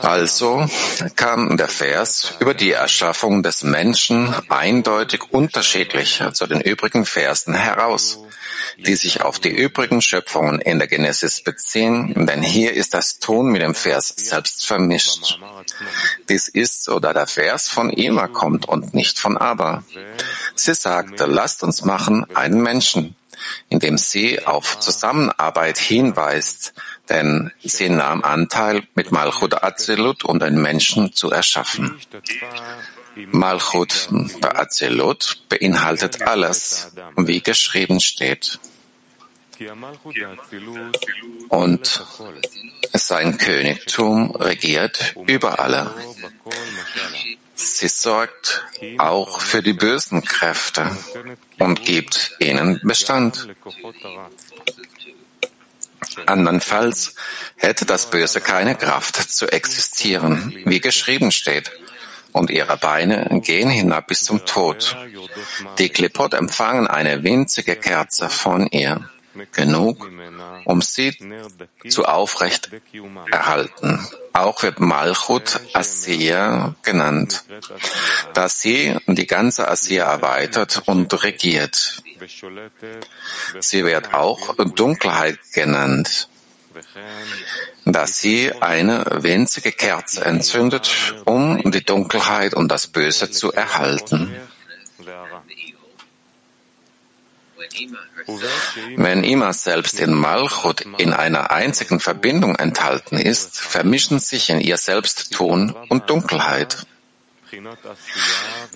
Also 0.00 0.68
kam 1.16 1.56
der 1.56 1.68
Vers 1.68 2.34
über 2.40 2.54
die 2.54 2.72
Erschaffung 2.72 3.42
des 3.42 3.62
Menschen 3.62 4.34
eindeutig 4.48 5.22
unterschiedlich 5.30 6.22
zu 6.32 6.46
den 6.46 6.60
übrigen 6.60 7.04
Versen 7.04 7.54
heraus, 7.54 8.18
die 8.78 8.96
sich 8.96 9.22
auf 9.22 9.38
die 9.38 9.50
übrigen 9.50 10.00
Schöpfungen 10.02 10.60
in 10.60 10.78
der 10.78 10.88
Genesis 10.88 11.42
beziehen, 11.42 12.26
denn 12.26 12.42
hier 12.42 12.72
ist 12.72 12.94
das 12.94 13.18
Ton 13.18 13.50
mit 13.50 13.62
dem 13.62 13.74
Vers 13.74 14.14
selbst 14.16 14.66
vermischt. 14.66 15.38
Dies 16.28 16.48
ist 16.48 16.84
so, 16.84 16.98
da 16.98 17.12
der 17.12 17.26
Vers 17.26 17.68
von 17.68 17.90
Ima 17.90 18.28
kommt 18.28 18.66
und 18.68 18.94
nicht 18.94 19.18
von 19.18 19.36
Aber. 19.36 19.84
Sie 20.54 20.74
sagte, 20.74 21.26
lasst 21.26 21.62
uns 21.62 21.84
machen 21.84 22.26
einen 22.34 22.60
Menschen, 22.62 23.16
indem 23.68 23.98
sie 23.98 24.44
auf 24.44 24.78
Zusammenarbeit 24.80 25.78
hinweist, 25.78 26.74
denn 27.08 27.52
sie 27.62 27.88
nahm 27.88 28.22
Anteil 28.22 28.82
mit 28.94 29.12
Malchut 29.12 29.62
Azelut, 29.62 30.24
um 30.24 30.38
den 30.38 30.60
Menschen 30.60 31.12
zu 31.12 31.30
erschaffen. 31.30 31.98
Malchut 33.14 34.08
Azelut 34.42 35.42
beinhaltet 35.48 36.22
alles, 36.22 36.92
wie 37.16 37.42
geschrieben 37.42 38.00
steht. 38.00 38.58
Und 41.48 42.04
sein 42.92 43.38
Königtum 43.38 44.34
regiert 44.34 45.14
über 45.26 45.60
alle. 45.60 45.94
Sie 47.62 47.88
sorgt 47.88 48.64
auch 48.98 49.40
für 49.40 49.62
die 49.62 49.72
bösen 49.72 50.24
Kräfte 50.24 50.90
und 51.58 51.84
gibt 51.84 52.36
ihnen 52.40 52.80
Bestand. 52.82 53.48
Andernfalls 56.26 57.14
hätte 57.56 57.86
das 57.86 58.10
Böse 58.10 58.40
keine 58.40 58.74
Kraft 58.74 59.16
zu 59.16 59.46
existieren, 59.46 60.52
wie 60.64 60.80
geschrieben 60.80 61.30
steht, 61.30 61.70
und 62.32 62.50
ihre 62.50 62.76
Beine 62.76 63.40
gehen 63.44 63.70
hinab 63.70 64.08
bis 64.08 64.24
zum 64.24 64.44
Tod. 64.44 64.96
Die 65.78 65.88
Klippot 65.88 66.34
empfangen 66.34 66.88
eine 66.88 67.22
winzige 67.22 67.76
Kerze 67.76 68.28
von 68.28 68.66
ihr 68.66 69.08
genug, 69.52 70.10
um 70.64 70.82
sie 70.82 71.16
zu 71.88 72.04
aufrecht 72.04 72.70
erhalten. 73.30 74.06
Auch 74.32 74.62
wird 74.62 74.80
Malchut 74.80 75.60
Asir 75.74 76.74
genannt, 76.82 77.44
da 78.34 78.48
sie 78.48 78.96
die 79.06 79.26
ganze 79.26 79.68
Asir 79.68 80.04
erweitert 80.04 80.82
und 80.86 81.22
regiert. 81.22 82.02
Sie 83.60 83.84
wird 83.84 84.14
auch 84.14 84.54
Dunkelheit 84.56 85.38
genannt, 85.52 86.28
da 87.84 88.06
sie 88.06 88.52
eine 88.60 89.04
winzige 89.22 89.72
Kerze 89.72 90.24
entzündet, 90.24 91.14
um 91.24 91.70
die 91.70 91.84
Dunkelheit 91.84 92.54
und 92.54 92.68
das 92.68 92.86
Böse 92.86 93.30
zu 93.30 93.52
erhalten. 93.52 94.34
Wenn 98.96 99.24
Ima 99.24 99.52
selbst 99.52 100.00
in 100.00 100.12
Malchut 100.12 100.82
in 100.98 101.12
einer 101.12 101.50
einzigen 101.50 102.00
Verbindung 102.00 102.56
enthalten 102.56 103.16
ist, 103.16 103.58
vermischen 103.58 104.18
sich 104.18 104.50
in 104.50 104.60
ihr 104.60 104.76
selbst 104.76 105.32
Ton 105.32 105.74
und 105.88 106.10
Dunkelheit. 106.10 106.86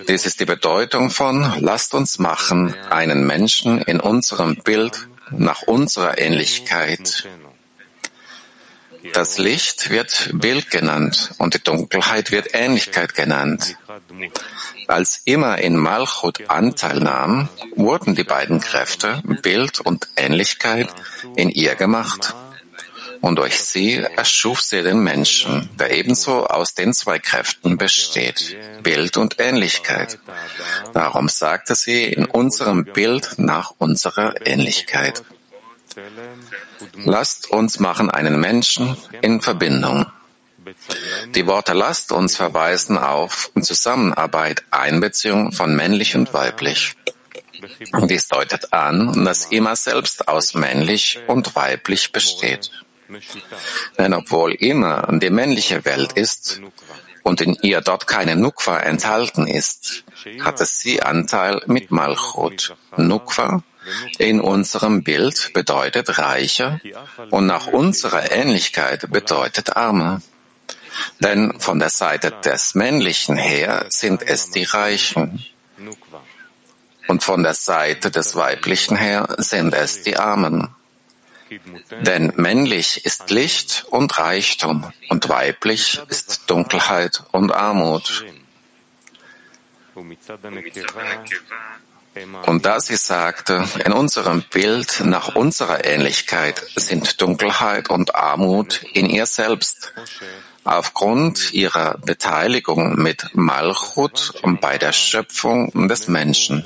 Dies 0.08 0.26
ist 0.26 0.40
die 0.40 0.44
Bedeutung 0.44 1.10
von 1.10 1.60
Lasst 1.60 1.94
uns 1.94 2.18
machen 2.18 2.74
einen 2.90 3.26
Menschen 3.26 3.80
in 3.80 4.00
unserem 4.00 4.56
Bild 4.56 5.08
nach 5.30 5.62
unserer 5.62 6.18
Ähnlichkeit. 6.18 7.26
Das 9.12 9.38
Licht 9.38 9.90
wird 9.90 10.30
Bild 10.32 10.70
genannt 10.70 11.32
und 11.38 11.54
die 11.54 11.62
Dunkelheit 11.62 12.30
wird 12.30 12.54
Ähnlichkeit 12.54 13.14
genannt. 13.14 13.76
Als 14.86 15.22
immer 15.24 15.58
in 15.58 15.76
Malchut 15.76 16.48
Anteil 16.48 17.00
nahm, 17.00 17.48
wurden 17.74 18.14
die 18.14 18.24
beiden 18.24 18.60
Kräfte 18.60 19.22
Bild 19.42 19.80
und 19.80 20.08
Ähnlichkeit 20.16 20.88
in 21.36 21.50
ihr 21.50 21.74
gemacht. 21.74 22.34
Und 23.20 23.36
durch 23.36 23.58
sie 23.60 23.96
erschuf 23.96 24.60
sie 24.60 24.82
den 24.82 25.00
Menschen, 25.00 25.68
der 25.78 25.90
ebenso 25.90 26.46
aus 26.46 26.74
den 26.74 26.92
zwei 26.92 27.18
Kräften 27.18 27.78
besteht, 27.78 28.56
Bild 28.82 29.16
und 29.16 29.40
Ähnlichkeit. 29.40 30.18
Darum 30.92 31.28
sagte 31.28 31.74
sie 31.74 32.04
in 32.04 32.26
unserem 32.26 32.84
Bild 32.84 33.38
nach 33.38 33.72
unserer 33.78 34.46
Ähnlichkeit. 34.46 35.24
Lasst 37.04 37.50
uns 37.50 37.80
machen 37.80 38.10
einen 38.10 38.40
Menschen 38.40 38.96
in 39.22 39.40
Verbindung. 39.40 40.06
Die 41.34 41.46
Worte 41.46 41.72
lasst 41.72 42.12
uns 42.12 42.36
verweisen 42.36 42.98
auf 42.98 43.50
Zusammenarbeit, 43.60 44.64
Einbeziehung 44.70 45.52
von 45.52 45.76
männlich 45.76 46.16
und 46.16 46.34
weiblich. 46.34 46.96
Dies 48.08 48.28
deutet 48.28 48.72
an, 48.72 49.24
dass 49.24 49.46
immer 49.46 49.76
selbst 49.76 50.28
aus 50.28 50.54
männlich 50.54 51.20
und 51.26 51.54
weiblich 51.56 52.12
besteht. 52.12 52.70
Denn 53.98 54.14
obwohl 54.14 54.52
immer 54.54 55.08
die 55.12 55.30
männliche 55.30 55.84
Welt 55.84 56.12
ist 56.14 56.60
und 57.22 57.40
in 57.40 57.54
ihr 57.62 57.80
dort 57.80 58.06
keine 58.06 58.36
Nukwa 58.36 58.78
enthalten 58.78 59.46
ist, 59.46 60.04
hatte 60.40 60.64
sie 60.66 61.02
Anteil 61.02 61.62
mit 61.66 61.90
Malchut. 61.90 62.76
Nukwa 62.96 63.62
in 64.18 64.40
unserem 64.40 65.02
Bild 65.02 65.52
bedeutet 65.52 66.18
Reiche 66.18 66.80
und 67.30 67.46
nach 67.46 67.66
unserer 67.66 68.30
Ähnlichkeit 68.30 69.10
bedeutet 69.10 69.76
Arme. 69.76 70.22
Denn 71.20 71.60
von 71.60 71.78
der 71.78 71.90
Seite 71.90 72.32
des 72.44 72.74
Männlichen 72.74 73.36
her 73.36 73.86
sind 73.90 74.22
es 74.22 74.50
die 74.50 74.64
Reichen. 74.64 75.44
Und 77.08 77.22
von 77.22 77.42
der 77.42 77.54
Seite 77.54 78.10
des 78.10 78.34
Weiblichen 78.34 78.96
her 78.96 79.28
sind 79.38 79.74
es 79.74 80.02
die 80.02 80.16
Armen. 80.16 80.74
Denn 82.00 82.32
männlich 82.36 83.04
ist 83.04 83.30
Licht 83.30 83.86
und 83.90 84.18
Reichtum 84.18 84.92
und 85.08 85.28
weiblich 85.28 86.00
ist 86.08 86.50
Dunkelheit 86.50 87.22
und 87.30 87.52
Armut. 87.52 88.24
Und 92.46 92.64
da 92.64 92.80
sie 92.80 92.96
sagte, 92.96 93.64
in 93.84 93.92
unserem 93.92 94.42
Bild 94.50 95.02
nach 95.04 95.34
unserer 95.34 95.84
Ähnlichkeit 95.84 96.62
sind 96.76 97.20
Dunkelheit 97.20 97.90
und 97.90 98.14
Armut 98.14 98.82
in 98.94 99.06
ihr 99.06 99.26
selbst, 99.26 99.92
aufgrund 100.64 101.52
ihrer 101.52 101.98
Beteiligung 101.98 102.96
mit 102.96 103.34
Malchut 103.34 104.32
bei 104.60 104.78
der 104.78 104.92
Schöpfung 104.92 105.88
des 105.88 106.08
Menschen. 106.08 106.64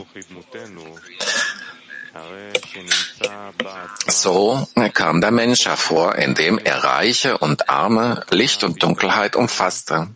So 4.07 4.69
kam 4.95 5.21
der 5.21 5.31
Mensch 5.31 5.67
hervor, 5.67 6.17
indem 6.17 6.59
er 6.59 6.85
Reiche 6.85 7.39
und 7.39 7.69
Arme, 7.69 8.25
Licht 8.31 8.65
und 8.65 8.83
Dunkelheit 8.83 9.37
umfasste. 9.37 10.09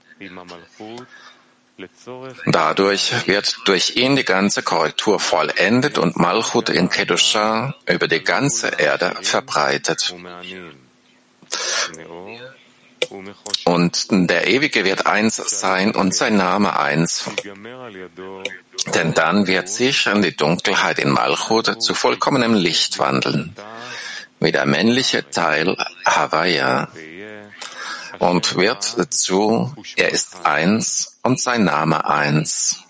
Dadurch 2.46 3.26
wird 3.26 3.58
durch 3.64 3.96
ihn 3.96 4.14
die 4.14 4.24
ganze 4.24 4.62
Korrektur 4.62 5.18
vollendet 5.18 5.98
und 5.98 6.16
Malchut 6.16 6.68
in 6.68 6.88
Kedusha 6.88 7.74
über 7.86 8.06
die 8.06 8.22
ganze 8.22 8.68
Erde 8.68 9.14
verbreitet. 9.22 10.14
Und 13.64 14.06
der 14.10 14.46
Ewige 14.46 14.84
wird 14.84 15.06
eins 15.06 15.36
sein 15.36 15.94
und 15.94 16.14
sein 16.14 16.36
Name 16.36 16.78
eins. 16.78 17.24
Denn 18.94 19.14
dann 19.14 19.46
wird 19.46 19.68
sich 19.68 20.04
die 20.04 20.36
Dunkelheit 20.36 20.98
in 21.00 21.10
Malchut 21.10 21.82
zu 21.82 21.94
vollkommenem 21.94 22.54
Licht 22.54 22.98
wandeln, 22.98 23.54
wie 24.38 24.52
der 24.52 24.66
männliche 24.66 25.28
Teil 25.28 25.76
Hawaii 26.06 26.86
und 28.18 28.56
wird 28.56 28.84
zu, 28.84 29.74
er 29.96 30.10
ist 30.10 30.44
eins 30.44 31.18
und 31.22 31.40
sein 31.40 31.64
Name 31.64 32.04
eins. 32.08 32.84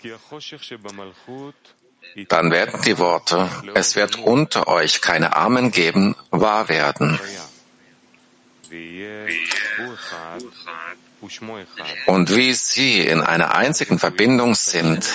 Dann 2.29 2.51
werden 2.51 2.81
die 2.83 2.97
Worte, 2.97 3.49
es 3.73 3.95
wird 3.95 4.17
unter 4.17 4.67
euch 4.67 5.01
keine 5.01 5.35
Armen 5.35 5.71
geben, 5.71 6.15
wahr 6.31 6.69
werden. 6.69 7.19
Und 12.05 12.35
wie 12.35 12.53
sie 12.53 13.01
in 13.01 13.21
einer 13.21 13.53
einzigen 13.55 13.99
Verbindung 13.99 14.55
sind, 14.55 15.05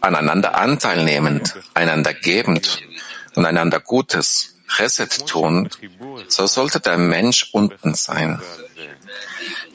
aneinander 0.00 0.56
Anteil 0.56 1.04
nehmend, 1.04 1.56
einander 1.74 2.14
gebend 2.14 2.82
und 3.34 3.46
einander 3.46 3.80
Gutes, 3.80 4.57
Reset 4.78 5.26
tun, 5.26 5.68
so 6.28 6.46
sollte 6.46 6.80
der 6.80 6.98
Mensch 6.98 7.50
unten 7.52 7.94
sein 7.94 8.40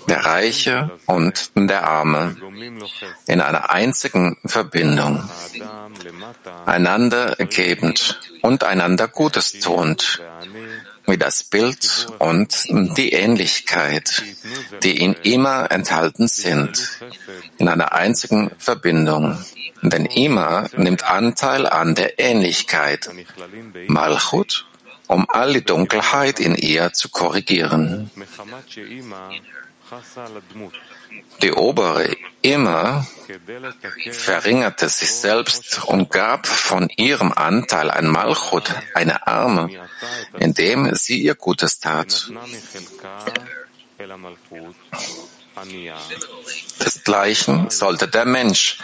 der 0.07 0.25
Reiche 0.25 0.91
und 1.05 1.51
der 1.55 1.87
Arme 1.87 2.35
in 3.27 3.41
einer 3.41 3.69
einzigen 3.71 4.37
Verbindung, 4.45 5.29
einander 6.65 7.35
gebend 7.37 8.19
und 8.41 8.63
einander 8.63 9.07
Gutes 9.07 9.53
tuend, 9.59 10.21
wie 11.05 11.17
das 11.17 11.43
Bild 11.43 12.07
und 12.19 12.65
die 12.97 13.13
Ähnlichkeit, 13.13 14.23
die 14.83 14.97
in 15.01 15.13
immer 15.23 15.71
enthalten 15.71 16.27
sind, 16.27 16.99
in 17.57 17.67
einer 17.67 17.93
einzigen 17.93 18.51
Verbindung. 18.57 19.37
Denn 19.81 20.05
immer 20.05 20.69
nimmt 20.77 21.03
Anteil 21.03 21.67
an 21.67 21.93
der 21.93 22.17
Ähnlichkeit, 22.17 23.09
Malchut, 23.87 24.65
um 25.13 25.25
all 25.29 25.53
die 25.53 25.63
Dunkelheit 25.63 26.39
in 26.39 26.55
ihr 26.55 26.91
zu 26.91 27.09
korrigieren. 27.09 28.09
Die 31.41 31.51
obere 31.51 32.15
immer 32.41 33.05
verringerte 34.11 34.89
sich 34.89 35.13
selbst 35.13 35.83
und 35.85 36.09
gab 36.09 36.47
von 36.47 36.89
ihrem 36.97 37.31
Anteil 37.31 37.91
an 37.91 38.07
Malchut 38.07 38.73
eine 38.95 39.27
Arme, 39.27 39.69
indem 40.39 40.95
sie 40.95 41.21
ihr 41.21 41.35
Gutes 41.35 41.79
tat. 41.79 42.31
Desgleichen 46.79 47.69
sollte 47.69 48.07
der 48.07 48.25
Mensch, 48.25 48.79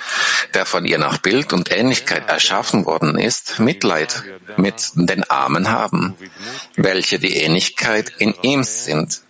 der 0.53 0.65
von 0.65 0.85
ihr 0.85 0.97
nach 0.97 1.17
Bild 1.17 1.53
und 1.53 1.71
Ähnlichkeit 1.71 2.29
erschaffen 2.29 2.85
worden 2.85 3.17
ist, 3.17 3.59
Mitleid 3.59 4.23
mit 4.57 4.91
den 4.93 5.23
Armen 5.29 5.69
haben, 5.69 6.15
welche 6.75 7.19
die 7.19 7.35
Ähnlichkeit 7.35 8.11
in 8.19 8.33
ihm 8.41 8.63
sind 8.63 9.21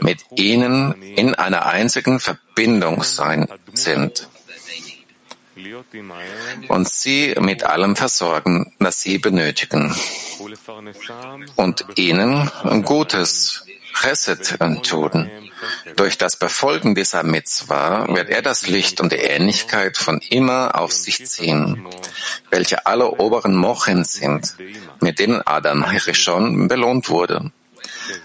mit 0.00 0.20
ihnen 0.36 1.00
in 1.02 1.34
einer 1.34 1.66
einzigen 1.66 2.20
Verbindung 2.20 3.02
sein 3.02 3.48
sind. 3.72 4.28
Und 6.68 6.88
sie 6.88 7.34
mit 7.40 7.64
allem 7.64 7.96
versorgen, 7.96 8.74
das 8.78 9.00
sie 9.00 9.18
benötigen. 9.18 9.94
Und 11.56 11.84
ihnen 11.96 12.50
Gutes, 12.84 13.64
Chesed 13.94 14.58
tun. 14.82 15.30
Durch 15.96 16.18
das 16.18 16.36
Befolgen 16.36 16.94
dieser 16.94 17.22
Mitzvah 17.22 18.06
wird 18.14 18.28
er 18.28 18.42
das 18.42 18.66
Licht 18.66 19.00
und 19.00 19.12
die 19.12 19.16
Ähnlichkeit 19.16 19.96
von 19.96 20.20
immer 20.30 20.78
auf 20.80 20.92
sich 20.92 21.26
ziehen, 21.26 21.86
welche 22.50 22.86
alle 22.86 23.10
oberen 23.12 23.56
Mochen 23.56 24.04
sind, 24.04 24.56
mit 25.00 25.18
denen 25.18 25.42
Adam 25.44 25.90
Hirishon 25.90 26.68
belohnt 26.68 27.08
wurde 27.08 27.50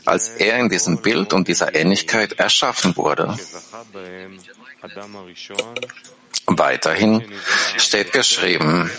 als 0.06 0.30
er 0.30 0.60
in 0.60 0.70
diesem 0.70 1.02
Bild 1.02 1.34
und 1.34 1.48
dieser 1.48 1.74
Ähnlichkeit 1.76 2.34
erschaffen 2.34 2.96
wurde. 2.98 3.38
Weiterhin 6.48 7.24
steht 7.78 8.12
geschrieben, 8.12 8.90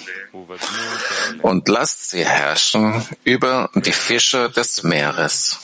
und 1.42 1.68
lasst 1.68 2.10
sie 2.10 2.24
herrschen 2.24 3.06
über 3.24 3.70
die 3.74 3.92
Fische 3.92 4.50
des 4.50 4.82
Meeres. 4.82 5.58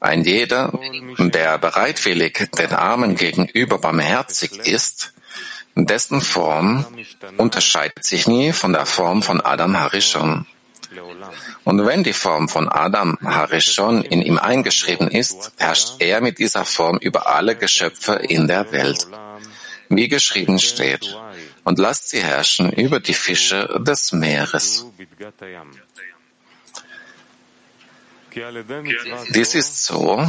Ein 0.00 0.24
jeder, 0.24 0.72
der 1.18 1.58
bereitwillig 1.58 2.48
den 2.56 2.72
Armen 2.72 3.16
gegenüber 3.16 3.78
barmherzig 3.78 4.52
ist, 4.66 5.12
dessen 5.74 6.20
Form 6.20 6.86
unterscheidet 7.36 8.04
sich 8.04 8.26
nie 8.26 8.52
von 8.52 8.72
der 8.72 8.86
Form 8.86 9.22
von 9.22 9.40
Adam 9.40 9.78
Harishon. 9.78 10.46
Und 11.64 11.84
wenn 11.84 12.02
die 12.02 12.12
Form 12.12 12.48
von 12.48 12.68
Adam 12.68 13.18
Harishon 13.22 14.02
in 14.02 14.22
ihm 14.22 14.38
eingeschrieben 14.38 15.08
ist, 15.08 15.52
herrscht 15.58 15.96
er 15.98 16.20
mit 16.20 16.38
dieser 16.38 16.64
Form 16.64 16.98
über 16.98 17.26
alle 17.26 17.56
Geschöpfe 17.56 18.14
in 18.14 18.48
der 18.48 18.72
Welt. 18.72 19.06
Wie 19.90 20.08
geschrieben 20.08 20.58
steht, 20.58 21.16
und 21.64 21.78
lasst 21.78 22.10
sie 22.10 22.22
herrschen 22.22 22.72
über 22.72 23.00
die 23.00 23.14
Fische 23.14 23.80
des 23.80 24.12
Meeres. 24.12 24.86
Dies 29.30 29.54
ist 29.54 29.84
so, 29.84 30.26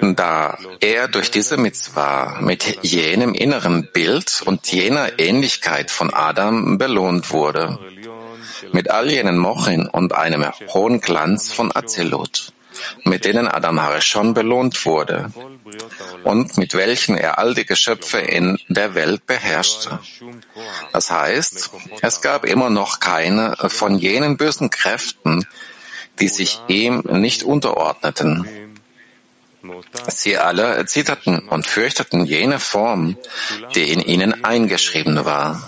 da 0.00 0.58
er 0.80 1.08
durch 1.08 1.30
diese 1.30 1.56
Mitzvah 1.56 2.40
mit 2.40 2.78
jenem 2.82 3.34
inneren 3.34 3.88
Bild 3.92 4.42
und 4.44 4.70
jener 4.70 5.18
Ähnlichkeit 5.18 5.90
von 5.90 6.12
Adam 6.12 6.78
belohnt 6.78 7.30
wurde 7.30 7.78
mit 8.72 8.90
all 8.90 9.10
jenen 9.10 9.38
Mochin 9.38 9.86
und 9.86 10.12
einem 10.12 10.46
hohen 10.68 11.00
Glanz 11.00 11.52
von 11.52 11.74
Azilut, 11.74 12.52
mit 13.04 13.24
denen 13.24 13.48
Adam 13.48 13.80
Harishon 13.80 14.34
belohnt 14.34 14.84
wurde 14.86 15.32
und 16.24 16.56
mit 16.58 16.74
welchen 16.74 17.16
er 17.16 17.38
all 17.38 17.54
die 17.54 17.66
Geschöpfe 17.66 18.18
in 18.18 18.58
der 18.68 18.94
Welt 18.94 19.26
beherrschte. 19.26 19.98
Das 20.92 21.10
heißt, 21.10 21.70
es 22.00 22.20
gab 22.20 22.44
immer 22.44 22.70
noch 22.70 23.00
keine 23.00 23.56
von 23.68 23.98
jenen 23.98 24.36
bösen 24.36 24.70
Kräften, 24.70 25.46
die 26.18 26.28
sich 26.28 26.60
ihm 26.68 27.00
nicht 27.00 27.42
unterordneten. 27.42 28.48
Sie 30.08 30.36
alle 30.36 30.84
zitterten 30.86 31.48
und 31.48 31.66
fürchteten 31.66 32.24
jene 32.24 32.58
Form, 32.58 33.16
die 33.74 33.92
in 33.92 34.00
ihnen 34.00 34.44
eingeschrieben 34.44 35.24
war. 35.24 35.62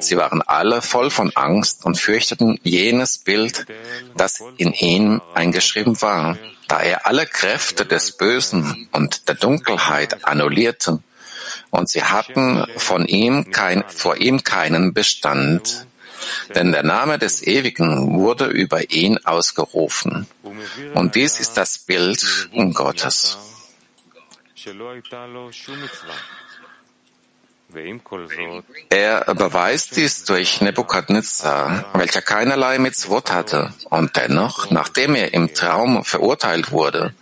Sie 0.00 0.16
waren 0.16 0.42
alle 0.42 0.82
voll 0.82 1.10
von 1.10 1.30
Angst 1.36 1.84
und 1.84 1.98
fürchteten 1.98 2.58
jenes 2.62 3.18
Bild, 3.18 3.66
das 4.16 4.42
in 4.56 4.72
ihm 4.72 5.20
eingeschrieben 5.34 6.00
war, 6.02 6.38
da 6.68 6.80
er 6.80 7.06
alle 7.06 7.26
Kräfte 7.26 7.84
des 7.84 8.12
Bösen 8.12 8.88
und 8.92 9.28
der 9.28 9.34
Dunkelheit 9.34 10.24
annullierte, 10.24 11.00
und 11.70 11.88
sie 11.88 12.02
hatten 12.02 12.66
von 12.76 13.06
ihm 13.06 13.50
kein, 13.50 13.84
vor 13.88 14.16
ihm 14.16 14.44
keinen 14.44 14.92
Bestand. 14.92 15.86
Denn 16.54 16.72
der 16.72 16.82
Name 16.82 17.18
des 17.18 17.42
Ewigen 17.42 18.14
wurde 18.14 18.46
über 18.46 18.90
ihn 18.90 19.18
ausgerufen. 19.24 20.26
Und 20.94 21.14
dies 21.14 21.40
ist 21.40 21.56
das 21.56 21.78
Bild 21.78 22.48
Gottes. 22.74 23.38
Er 28.90 29.34
beweist 29.34 29.96
dies 29.96 30.24
durch 30.24 30.60
Nebukadnezar, 30.60 31.86
welcher 31.94 32.20
keinerlei 32.20 32.78
Mitzvot 32.78 33.32
hatte. 33.32 33.72
Und 33.84 34.16
dennoch, 34.16 34.70
nachdem 34.70 35.14
er 35.14 35.32
im 35.32 35.54
Traum 35.54 36.04
verurteilt 36.04 36.70
wurde 36.70 37.14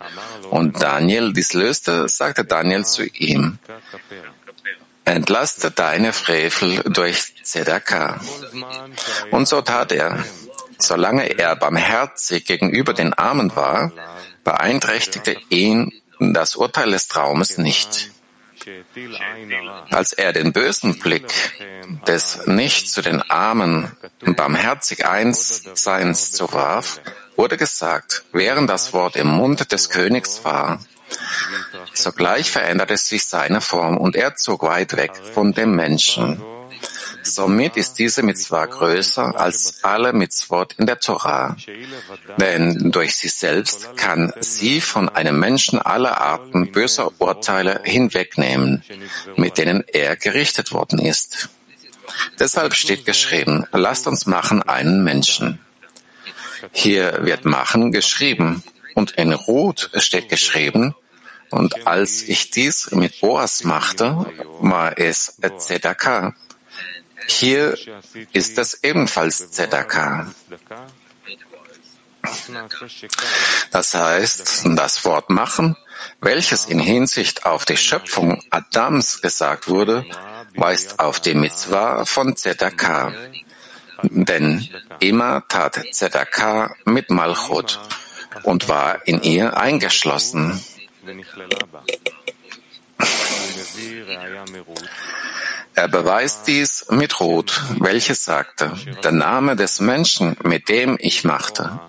und 0.49 0.81
Daniel 0.81 1.31
dies 1.31 1.53
löste, 1.53 2.09
sagte 2.09 2.43
Daniel 2.43 2.85
zu 2.85 3.05
ihm, 3.05 3.59
entlaste 5.05 5.71
deine 5.71 6.13
Frevel 6.13 6.83
durch 6.85 7.33
Zedaka. 7.43 8.19
Und 9.31 9.47
so 9.47 9.61
tat 9.61 9.91
er. 9.91 10.23
Solange 10.77 11.37
er 11.37 11.55
barmherzig 11.55 12.45
gegenüber 12.45 12.93
den 12.93 13.13
Armen 13.13 13.55
war, 13.55 13.91
beeinträchtigte 14.43 15.37
ihn 15.49 15.91
das 16.19 16.55
Urteil 16.55 16.91
des 16.91 17.07
Traumes 17.07 17.57
nicht. 17.57 18.11
Als 19.89 20.13
er 20.13 20.33
den 20.33 20.53
bösen 20.53 20.99
Blick 20.99 21.25
des 22.07 22.45
nicht 22.45 22.91
zu 22.91 23.01
den 23.01 23.21
Armen 23.21 23.91
barmherzig 24.21 25.05
Einsseins 25.05 26.31
zuwarf, 26.31 26.99
wurde 27.35 27.57
gesagt, 27.57 28.23
während 28.31 28.69
das 28.69 28.93
Wort 28.93 29.15
im 29.15 29.27
Mund 29.27 29.71
des 29.71 29.89
Königs 29.89 30.43
war, 30.43 30.79
sogleich 31.93 32.51
veränderte 32.51 32.97
sich 32.97 33.25
seine 33.25 33.61
Form 33.61 33.97
und 33.97 34.15
er 34.15 34.35
zog 34.35 34.63
weit 34.63 34.95
weg 34.95 35.11
von 35.33 35.53
dem 35.53 35.75
Menschen. 35.75 36.41
Somit 37.23 37.77
ist 37.77 37.99
diese 37.99 38.23
Mitzvah 38.23 38.65
größer 38.65 39.39
als 39.39 39.83
alle 39.83 40.11
Mitzvot 40.13 40.73
in 40.77 40.85
der 40.85 40.99
Torah. 40.99 41.55
Denn 42.37 42.91
durch 42.91 43.15
sie 43.15 43.27
selbst 43.27 43.95
kann 43.95 44.33
sie 44.39 44.81
von 44.81 45.07
einem 45.07 45.39
Menschen 45.39 45.79
alle 45.79 46.19
Arten 46.19 46.71
böser 46.71 47.11
Urteile 47.19 47.81
hinwegnehmen, 47.83 48.83
mit 49.35 49.57
denen 49.57 49.83
er 49.87 50.15
gerichtet 50.15 50.71
worden 50.71 50.99
ist. 50.99 51.49
Deshalb 52.39 52.73
steht 52.75 53.05
geschrieben, 53.05 53.65
lasst 53.71 54.07
uns 54.07 54.25
machen 54.25 54.63
einen 54.63 55.03
Menschen. 55.03 55.59
Hier 56.71 57.19
wird 57.25 57.45
machen 57.45 57.91
geschrieben 57.91 58.63
und 58.95 59.11
in 59.11 59.33
Ruth 59.33 59.89
steht 59.95 60.29
geschrieben, 60.29 60.95
und 61.51 61.85
als 61.85 62.23
ich 62.23 62.49
dies 62.49 62.91
mit 62.91 63.19
Boas 63.19 63.63
machte, 63.63 64.25
war 64.59 64.97
es 64.97 65.37
Zedakah. 65.57 66.33
Hier 67.27 67.77
ist 68.33 68.57
es 68.57 68.83
ebenfalls 68.83 69.51
Zedaka. 69.51 70.27
Das 73.71 73.93
heißt, 73.93 74.63
das 74.65 75.05
Wort 75.05 75.29
machen, 75.29 75.75
welches 76.19 76.65
in 76.65 76.79
Hinsicht 76.79 77.45
auf 77.45 77.65
die 77.65 77.77
Schöpfung 77.77 78.41
Adams 78.49 79.21
gesagt 79.21 79.67
wurde, 79.67 80.05
weist 80.55 80.99
auf 80.99 81.19
die 81.19 81.33
Mitzvah 81.33 82.05
von 82.05 82.35
Zedaka. 82.35 83.13
Denn 84.03 84.67
immer 84.99 85.47
tat 85.47 85.79
Zedaka 85.91 86.75
mit 86.85 87.09
Malchut 87.09 87.79
und 88.43 88.67
war 88.67 89.05
in 89.07 89.21
ihr 89.21 89.57
eingeschlossen. 89.57 90.63
Er 95.73 95.87
beweist 95.87 96.47
dies 96.47 96.85
mit 96.89 97.19
Ruth, 97.19 97.61
welches 97.79 98.25
sagte, 98.25 98.71
der 99.03 99.11
Name 99.11 99.55
des 99.55 99.79
Menschen, 99.79 100.35
mit 100.43 100.69
dem 100.69 100.97
ich 100.99 101.23
machte. 101.23 101.79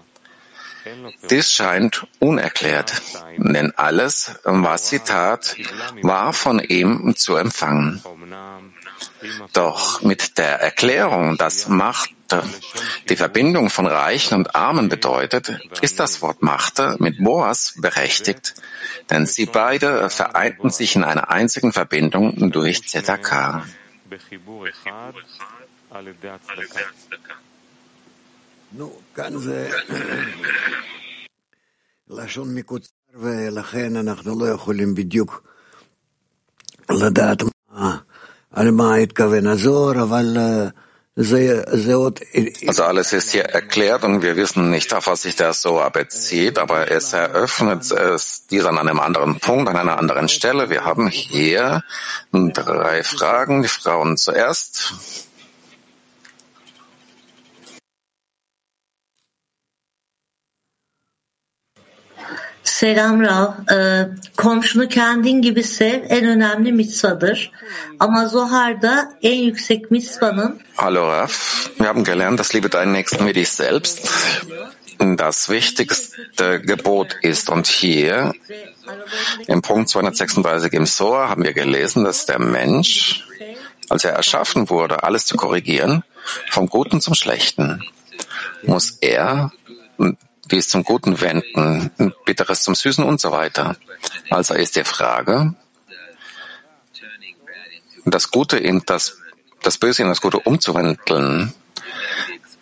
Dies 1.31 1.53
scheint 1.53 2.07
unerklärt, 2.19 3.03
denn 3.37 3.73
alles, 3.77 4.41
was 4.45 4.89
sie 4.89 4.99
tat, 5.01 5.57
war 6.03 6.33
von 6.33 6.59
ihm 6.59 7.15
zu 7.17 7.37
empfangen. 7.37 8.03
Doch 9.53 10.03
mit 10.03 10.39
der 10.39 10.61
Erklärung, 10.61 11.37
dass 11.37 11.69
Macht 11.69 12.11
die 13.09 13.17
Verbindung 13.17 13.69
von 13.69 13.87
Reichen 13.87 14.35
und 14.35 14.55
Armen 14.55 14.89
bedeutet, 14.89 15.61
ist 15.83 16.01
das 16.01 16.23
Wort 16.23 16.43
Machte 16.43 16.97
mit 16.99 17.23
Boas 17.23 17.75
berechtigt, 17.77 18.55
denn 19.11 19.27
sie 19.27 19.47
beide 19.47 20.09
vereinten 20.09 20.71
sich 20.71 20.97
in 20.97 21.05
einer 21.05 21.29
einzigen 21.31 21.73
Verbindung 21.73 22.51
durch 22.51 22.89
Zedakah. 22.89 23.67
Also 42.67 42.85
alles 42.85 43.13
ist 43.13 43.33
hier 43.33 43.45
erklärt 43.45 44.03
und 44.03 44.23
wir 44.23 44.37
wissen 44.37 44.71
nicht, 44.71 44.95
auf 44.95 45.07
was 45.07 45.23
sich 45.23 45.37
der 45.37 45.53
Soa 45.53 45.91
bezieht, 45.91 46.59
aber 46.59 46.91
es 46.91 47.13
eröffnet 47.13 47.91
es 47.91 48.47
dies 48.47 48.65
an 48.65 48.79
einem 48.79 48.99
anderen 48.99 49.39
Punkt, 49.39 49.69
an 49.69 49.77
einer 49.77 49.99
anderen 49.99 50.29
Stelle. 50.29 50.71
Wir 50.71 50.85
haben 50.85 51.09
hier 51.09 51.83
drei 52.33 53.03
Fragen. 53.03 53.63
Die 53.63 53.69
Frauen 53.69 54.17
zuerst. 54.17 54.95
Selam 62.83 63.23
Rav. 63.23 63.53
Ee, 63.73 64.09
komşunu 64.37 64.89
kendin 64.89 65.43
gibi 65.43 65.63
sev 65.63 66.03
en 66.09 66.25
önemli 66.25 66.73
mitzvadır. 66.73 67.51
Ama 68.01 68.29
Zohar'da 68.29 69.13
en 69.23 69.35
yüksek 69.35 69.91
mitzvanın 69.91 70.61
Hallo 70.77 71.09
Rav, 71.09 71.29
wir 71.77 71.87
haben 71.87 72.05
gelernt, 72.05 72.39
dass 72.39 72.55
Liebe 72.55 72.73
deinen 72.73 72.93
Nächsten 72.93 73.27
wie 73.27 73.35
dich 73.35 73.49
selbst 73.49 74.09
das 74.99 75.51
wichtigste 75.51 76.61
Gebot 76.61 77.17
ist. 77.23 77.51
Und 77.51 77.67
hier 77.67 78.33
im 79.47 79.63
Punkt 79.63 79.89
236 79.89 80.73
im 80.73 80.87
Soa 80.87 81.29
haben 81.29 81.45
wir 81.45 81.53
gelesen, 81.53 82.05
dass 82.05 82.27
der 82.27 82.41
Mensch, 82.41 83.25
als 83.91 84.05
er 84.05 84.13
erschaffen 84.13 84.71
wurde, 84.71 85.05
alles 85.05 85.27
zu 85.27 85.37
korrigieren, 85.37 86.03
vom 86.51 86.67
Guten 86.67 87.01
zum 87.01 87.15
Schlechten, 87.15 87.85
muss 88.63 88.99
er 89.01 89.53
dies 90.53 90.69
zum 90.69 90.85
Guten 90.85 91.21
wenden, 91.21 91.91
Bitteres 92.25 92.63
zum 92.63 92.75
Süßen 92.75 93.03
und 93.03 93.21
so 93.21 93.33
weiter. 93.33 93.77
Also 94.31 94.55
ist 94.55 94.77
die 94.77 94.85
Frage, 94.85 95.55
das 98.05 98.31
Gute 98.31 98.59
in 98.59 98.83
das, 98.87 99.19
das 99.63 99.79
Böse 99.79 100.03
in 100.03 100.09
das 100.09 100.21
Gute 100.21 100.39
umzuwandeln, 100.39 101.55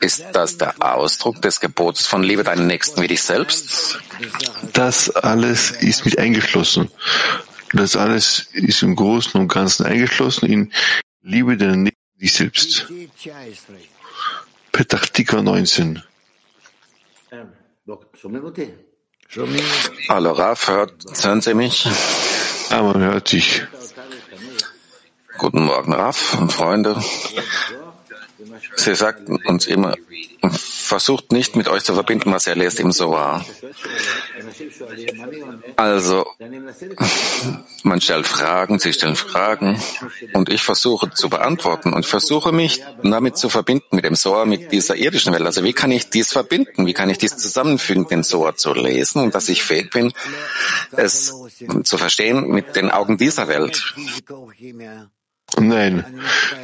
ist 0.00 0.24
das 0.32 0.56
der 0.56 0.74
Ausdruck 0.80 1.42
des 1.42 1.60
Gebots 1.60 2.06
von 2.06 2.22
Liebe 2.22 2.42
deinen 2.42 2.66
Nächsten 2.66 3.02
wie 3.02 3.08
dich 3.08 3.22
selbst? 3.22 3.98
Das 4.72 5.10
alles 5.10 5.72
ist 5.72 6.06
mit 6.06 6.18
eingeschlossen. 6.18 6.90
Das 7.72 7.96
alles 7.96 8.48
ist 8.52 8.82
im 8.82 8.96
Großen 8.96 9.38
und 9.38 9.48
Ganzen 9.48 9.84
eingeschlossen 9.84 10.46
in 10.46 10.72
Liebe 11.22 11.56
deinen 11.56 11.82
Nächsten 11.82 12.00
wie 12.16 12.20
dich 12.22 12.32
selbst. 12.32 12.86
Petachtika 14.72 15.42
19. 15.42 16.02
Hallo 20.08 20.32
Raf, 20.32 20.68
hört, 20.68 20.92
hören 21.22 21.40
Sie 21.40 21.54
mich? 21.54 21.88
Ah, 22.70 22.82
man 22.82 23.00
hört 23.00 23.32
dich. 23.32 23.62
Guten 25.38 25.64
Morgen, 25.64 25.92
Raf 25.94 26.38
und 26.38 26.52
Freunde. 26.52 27.02
Sie 28.76 28.94
sagten 28.94 29.36
uns 29.44 29.66
immer, 29.66 29.94
versucht 30.48 31.32
nicht 31.32 31.56
mit 31.56 31.68
euch 31.68 31.84
zu 31.84 31.94
verbinden, 31.94 32.32
was 32.32 32.46
er 32.46 32.56
lest 32.56 32.80
im 32.80 32.92
Soar. 32.92 33.44
Also, 35.76 36.26
man 37.82 38.00
stellt 38.00 38.26
Fragen, 38.26 38.78
sie 38.78 38.92
stellen 38.92 39.16
Fragen 39.16 39.80
und 40.32 40.48
ich 40.48 40.62
versuche 40.62 41.10
zu 41.10 41.28
beantworten 41.28 41.92
und 41.92 42.06
versuche 42.06 42.52
mich 42.52 42.82
damit 43.02 43.36
zu 43.36 43.48
verbinden 43.48 43.96
mit 43.96 44.04
dem 44.04 44.16
Soar, 44.16 44.46
mit 44.46 44.72
dieser 44.72 44.96
irdischen 44.96 45.32
Welt. 45.32 45.46
Also 45.46 45.62
wie 45.64 45.72
kann 45.72 45.90
ich 45.90 46.10
dies 46.10 46.32
verbinden? 46.32 46.86
Wie 46.86 46.94
kann 46.94 47.10
ich 47.10 47.18
dies 47.18 47.36
zusammenfügen, 47.36 48.08
den 48.08 48.22
Soar 48.22 48.56
zu 48.56 48.72
lesen 48.72 49.22
und 49.22 49.34
dass 49.34 49.48
ich 49.48 49.62
fähig 49.62 49.90
bin, 49.90 50.12
es 50.92 51.34
zu 51.84 51.98
verstehen 51.98 52.48
mit 52.48 52.76
den 52.76 52.90
Augen 52.90 53.16
dieser 53.18 53.48
Welt? 53.48 53.94
Nein, 55.58 56.04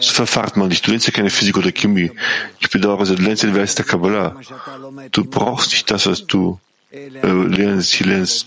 so 0.01 0.13
verfahrt 0.13 0.57
man 0.57 0.69
nicht. 0.69 0.87
Du 0.87 0.91
lernst 0.91 1.07
ja 1.07 1.13
keine 1.13 1.31
Physik 1.31 1.57
oder 1.57 1.73
Chemie. 1.73 2.13
Ich 2.61 2.71
bedauere, 2.71 3.05
du 3.05 3.15
lernst 3.15 3.43
den 3.43 3.57
Weis 3.57 3.75
der 3.75 3.85
Kabbalah. 3.85 4.37
Du 5.13 5.25
brauchst 5.25 5.73
nicht 5.73 5.91
das, 5.91 6.07
was 6.07 6.27
du 6.27 6.61
äh, 6.93 7.09
lernst, 7.29 7.93
hier 7.93 8.07
lernst, 8.07 8.47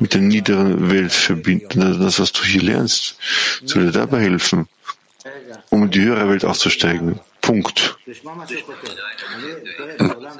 mit 0.00 0.14
der 0.14 0.20
niederen 0.20 0.90
Welt 0.90 1.12
verbinden. 1.12 1.82
Also 1.82 2.02
das, 2.02 2.18
was 2.18 2.32
du 2.32 2.42
hier 2.42 2.62
lernst, 2.62 3.18
soll 3.64 3.86
dir 3.86 3.92
dabei 3.92 4.20
helfen, 4.20 4.68
um 5.70 5.84
in 5.84 5.90
die 5.90 6.00
höhere 6.02 6.28
Welt 6.28 6.44
aufzusteigen. 6.44 7.20
Punkt. 7.46 7.96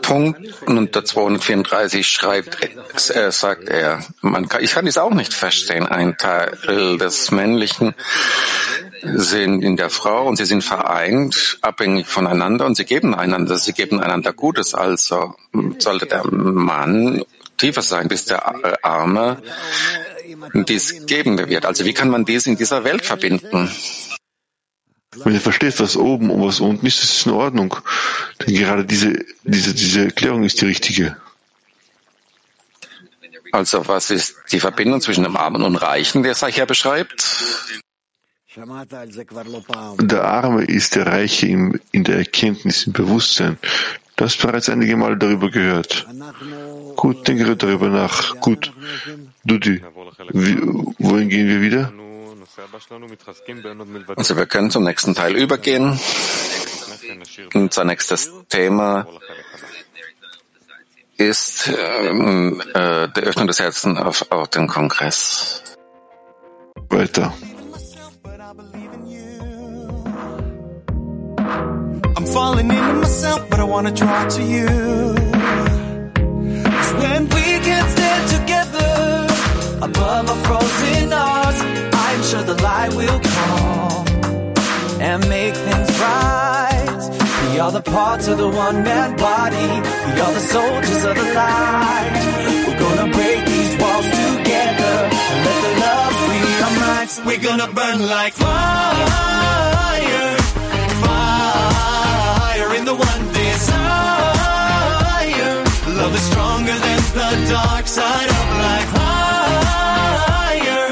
Punkt 0.02 0.62
unter 0.66 1.04
234 1.04 2.08
schreibt, 2.08 2.58
äh, 3.14 3.30
sagt 3.30 3.68
er, 3.68 4.04
man 4.22 4.48
kann, 4.48 4.64
ich 4.64 4.72
kann 4.72 4.86
dies 4.86 4.98
auch 4.98 5.14
nicht 5.14 5.32
verstehen. 5.32 5.86
Ein 5.86 6.16
Teil 6.18 6.98
des 6.98 7.30
Männlichen 7.30 7.94
sind 9.02 9.62
in 9.62 9.76
der 9.76 9.90
Frau 9.90 10.26
und 10.26 10.36
sie 10.36 10.44
sind 10.44 10.62
vereint, 10.62 11.58
abhängig 11.62 12.06
voneinander 12.06 12.66
und 12.66 12.76
sie 12.76 12.84
geben 12.84 13.14
einander, 13.14 13.56
sie 13.56 13.72
geben 13.72 14.00
einander 14.00 14.32
Gutes. 14.32 14.74
Also 14.74 15.34
sollte 15.78 16.06
der 16.06 16.26
Mann 16.26 17.24
tiefer 17.56 17.82
sein, 17.82 18.08
bis 18.08 18.24
der 18.24 18.84
Arme 18.84 19.42
dies 20.54 21.06
geben 21.06 21.38
wird. 21.38 21.66
Also 21.66 21.84
wie 21.84 21.94
kann 21.94 22.10
man 22.10 22.24
dies 22.24 22.46
in 22.46 22.56
dieser 22.56 22.84
Welt 22.84 23.04
verbinden? 23.04 23.70
Wenn 25.24 25.32
du 25.32 25.40
verstehst, 25.40 25.80
was 25.80 25.96
oben 25.96 26.30
und 26.30 26.46
was 26.46 26.60
unten 26.60 26.84
ist, 26.86 27.02
ist 27.02 27.20
es 27.20 27.26
in 27.26 27.32
Ordnung. 27.32 27.76
Denn 28.40 28.54
gerade 28.54 28.84
diese, 28.84 29.24
diese, 29.44 29.72
diese 29.74 30.04
Erklärung 30.04 30.44
ist 30.44 30.60
die 30.60 30.66
richtige. 30.66 31.16
Also 33.52 33.88
was 33.88 34.10
ist 34.10 34.36
die 34.52 34.60
Verbindung 34.60 35.00
zwischen 35.00 35.24
dem 35.24 35.36
Armen 35.36 35.62
und 35.62 35.76
Reichen, 35.76 36.22
der 36.22 36.32
es 36.32 36.44
hier 36.44 36.66
beschreibt? 36.66 37.24
Der 38.56 40.24
Arme 40.24 40.64
ist 40.64 40.94
der 40.94 41.06
Reiche 41.06 41.46
im, 41.46 41.78
in 41.92 42.04
der 42.04 42.16
Erkenntnis, 42.16 42.86
im 42.86 42.92
Bewusstsein. 42.92 43.58
Du 44.16 44.24
hast 44.24 44.40
bereits 44.40 44.70
einige 44.70 44.96
Male 44.96 45.18
darüber 45.18 45.50
gehört. 45.50 46.06
Gut, 46.96 47.28
denke 47.28 47.54
darüber 47.54 47.88
nach. 47.88 48.40
Gut. 48.40 48.72
Dudi, 49.44 49.82
wie, 50.32 50.56
wohin 50.98 51.28
gehen 51.28 51.48
wir 51.48 51.60
wieder? 51.60 51.92
Also 54.16 54.36
wir 54.36 54.46
können 54.46 54.70
zum 54.70 54.84
nächsten 54.84 55.14
Teil 55.14 55.36
übergehen. 55.36 56.00
Unser 57.52 57.84
nächstes 57.84 58.32
Thema 58.48 59.06
ist 61.18 61.68
ähm, 61.68 62.62
äh, 62.74 63.08
die 63.14 63.20
Öffnung 63.20 63.46
des 63.46 63.60
Herzens 63.60 63.98
auf, 63.98 64.30
auf 64.30 64.48
den 64.48 64.66
Kongress. 64.66 65.62
Weiter. 66.88 67.34
Falling 72.36 72.70
into 72.70 72.94
myself, 73.04 73.48
but 73.48 73.58
I 73.60 73.64
wanna 73.64 73.92
draw 74.00 74.20
to 74.36 74.42
you. 74.54 74.68
Cause 76.76 76.92
when 77.02 77.20
we 77.36 77.46
can 77.68 77.84
stand 77.96 78.24
together 78.36 78.92
above 79.88 80.24
our 80.32 80.40
frozen 80.46 81.10
hearts, 81.18 81.60
I'm 82.06 82.20
sure 82.28 82.44
the 82.52 82.58
light 82.68 82.92
will 83.00 83.20
come 83.36 84.04
and 85.08 85.18
make 85.36 85.54
things 85.66 85.90
right. 86.06 87.00
We 87.44 87.58
are 87.64 87.72
the 87.78 87.86
parts 87.96 88.28
of 88.28 88.36
the 88.36 88.50
one 88.66 88.78
man 88.88 89.10
body. 89.16 89.70
We 90.06 90.20
are 90.24 90.34
the 90.38 90.46
soldiers 90.56 91.02
of 91.10 91.14
the 91.22 91.28
light. 91.42 92.12
We're 92.66 92.80
gonna 92.86 93.08
break 93.18 93.40
these 93.54 93.72
walls 93.80 94.08
together 94.24 94.94
and 95.32 95.38
let 95.46 95.58
the 95.66 95.72
love 95.84 96.12
free 96.24 96.50
our 96.66 96.74
minds. 96.84 97.14
We're 97.28 97.44
gonna 97.48 97.70
burn 97.78 97.98
like 98.16 98.34
fire, 98.34 99.65
in 102.76 102.84
the 102.84 102.94
one 102.94 103.32
desire. 103.32 104.44
Love 106.00 106.14
is 106.14 106.24
stronger 106.30 106.76
than 106.86 107.00
the 107.20 107.30
dark 107.48 107.86
side 107.86 108.30
of 108.38 108.46
life. 108.66 108.90
Higher, 109.00 110.84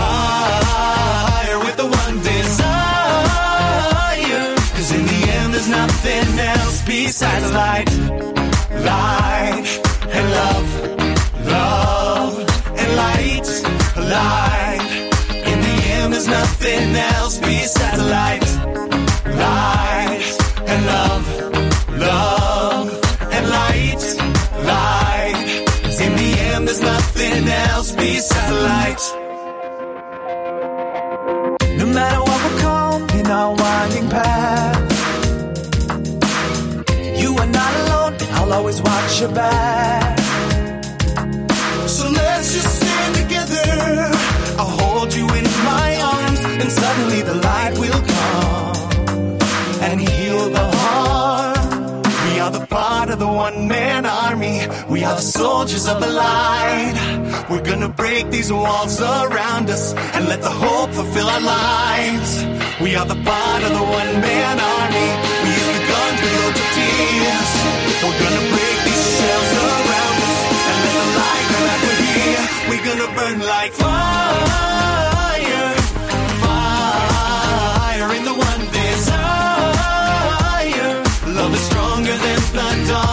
higher 0.00 1.58
with 1.64 1.76
the 1.76 1.88
one 2.02 2.16
desire. 2.32 2.84
In 4.96 5.02
the 5.12 5.20
end, 5.36 5.48
there's 5.54 5.68
nothing 5.68 6.28
else 6.38 6.76
besides 6.86 7.48
light, 7.60 7.90
light, 8.90 9.68
and 10.16 10.24
love, 10.40 10.68
love, 11.56 12.34
and 12.80 12.90
light, 13.04 13.48
light. 14.16 14.88
In 15.50 15.58
the 15.66 15.76
end, 15.96 16.08
there's 16.14 16.30
nothing 16.40 16.96
else 16.96 17.34
besides 17.38 18.02
light, 18.16 18.46
light 19.44 20.21
and 20.72 20.86
love, 20.86 21.24
love 21.98 22.88
and 23.36 23.44
light, 23.58 24.02
light. 24.72 25.48
in 26.04 26.12
the 26.16 26.30
end, 26.50 26.66
there's 26.66 26.80
nothing 26.80 27.46
else 27.48 27.92
besides 27.92 28.52
light. 28.68 29.02
No 31.80 31.86
matter 31.98 32.20
what 32.28 32.38
will 32.44 32.58
come 32.68 33.02
in 33.20 33.26
our 33.26 33.52
winding 33.62 34.08
path, 34.08 34.78
you 37.20 37.30
are 37.42 37.52
not 37.60 37.72
alone. 37.82 38.14
I'll 38.36 38.52
always 38.54 38.80
watch 38.80 39.20
your 39.20 39.32
back. 39.34 40.18
So 41.96 42.04
let's 42.08 42.48
just 42.56 42.70
stand 42.80 43.14
together. 43.22 43.66
I'll 44.60 44.74
hold 44.82 45.12
you 45.12 45.26
in 45.38 45.46
my 45.72 45.90
arms, 46.14 46.40
and 46.62 46.72
suddenly 46.72 47.20
the 47.30 47.34
light 47.34 47.74
will 47.78 48.02
come 48.14 48.52
and 49.82 50.00
part 53.02 53.14
of 53.14 53.18
the 53.18 53.34
one 53.48 53.66
man 53.66 54.06
army. 54.06 54.60
We 54.88 55.02
are 55.02 55.16
the 55.16 55.28
soldiers 55.40 55.88
of 55.88 56.00
the 56.00 56.06
light. 56.06 56.94
We're 57.50 57.66
gonna 57.70 57.88
break 57.88 58.30
these 58.30 58.52
walls 58.52 59.00
around 59.00 59.70
us 59.70 59.92
and 60.14 60.28
let 60.28 60.40
the 60.40 60.54
hope 60.64 60.90
fulfill 60.90 61.26
our 61.26 61.40
lives. 61.40 62.30
We 62.80 62.94
are 62.94 63.06
the 63.14 63.20
part 63.30 63.62
of 63.66 63.72
the 63.78 63.86
one 64.00 64.12
man 64.28 64.56
army. 64.78 65.08
We 65.42 65.50
use 65.60 65.70
the 65.78 65.84
guns, 65.90 66.18
we 66.24 66.30
load 66.38 66.54
the 66.60 66.66
tears. 66.76 67.52
We're 68.04 68.20
gonna 68.24 68.46
break 68.54 68.78
these 68.88 69.06
shells 69.18 69.50
around 69.66 70.16
us 70.28 70.38
and 70.68 70.76
let 70.84 70.94
the 71.00 71.08
light 71.22 71.46
come 71.52 71.66
we're 71.84 72.02
here. 72.14 72.44
We're 72.68 72.84
gonna 72.88 73.10
burn 73.18 73.38
like 73.54 73.72
fire, 73.82 74.81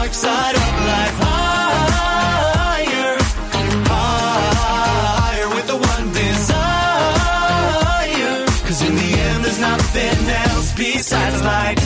dark 0.10 0.16
side 0.16 0.56
of 0.56 0.62
life. 0.62 1.18
Higher, 2.42 3.18
higher 3.92 5.50
with 5.50 5.68
the 5.68 5.76
one 5.76 6.14
desire. 6.14 6.86
Cause 8.66 8.82
in 8.88 8.96
the 8.96 9.20
end, 9.20 9.44
there's 9.46 9.60
nothing 9.60 10.30
else 10.30 10.74
besides 10.74 11.42
light. 11.44 11.79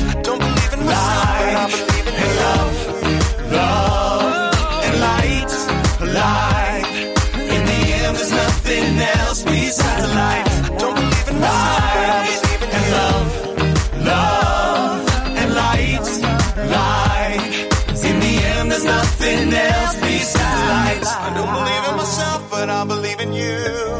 I 22.83 22.85
believe 22.85 23.21
in 23.21 23.31
you. 23.31 23.92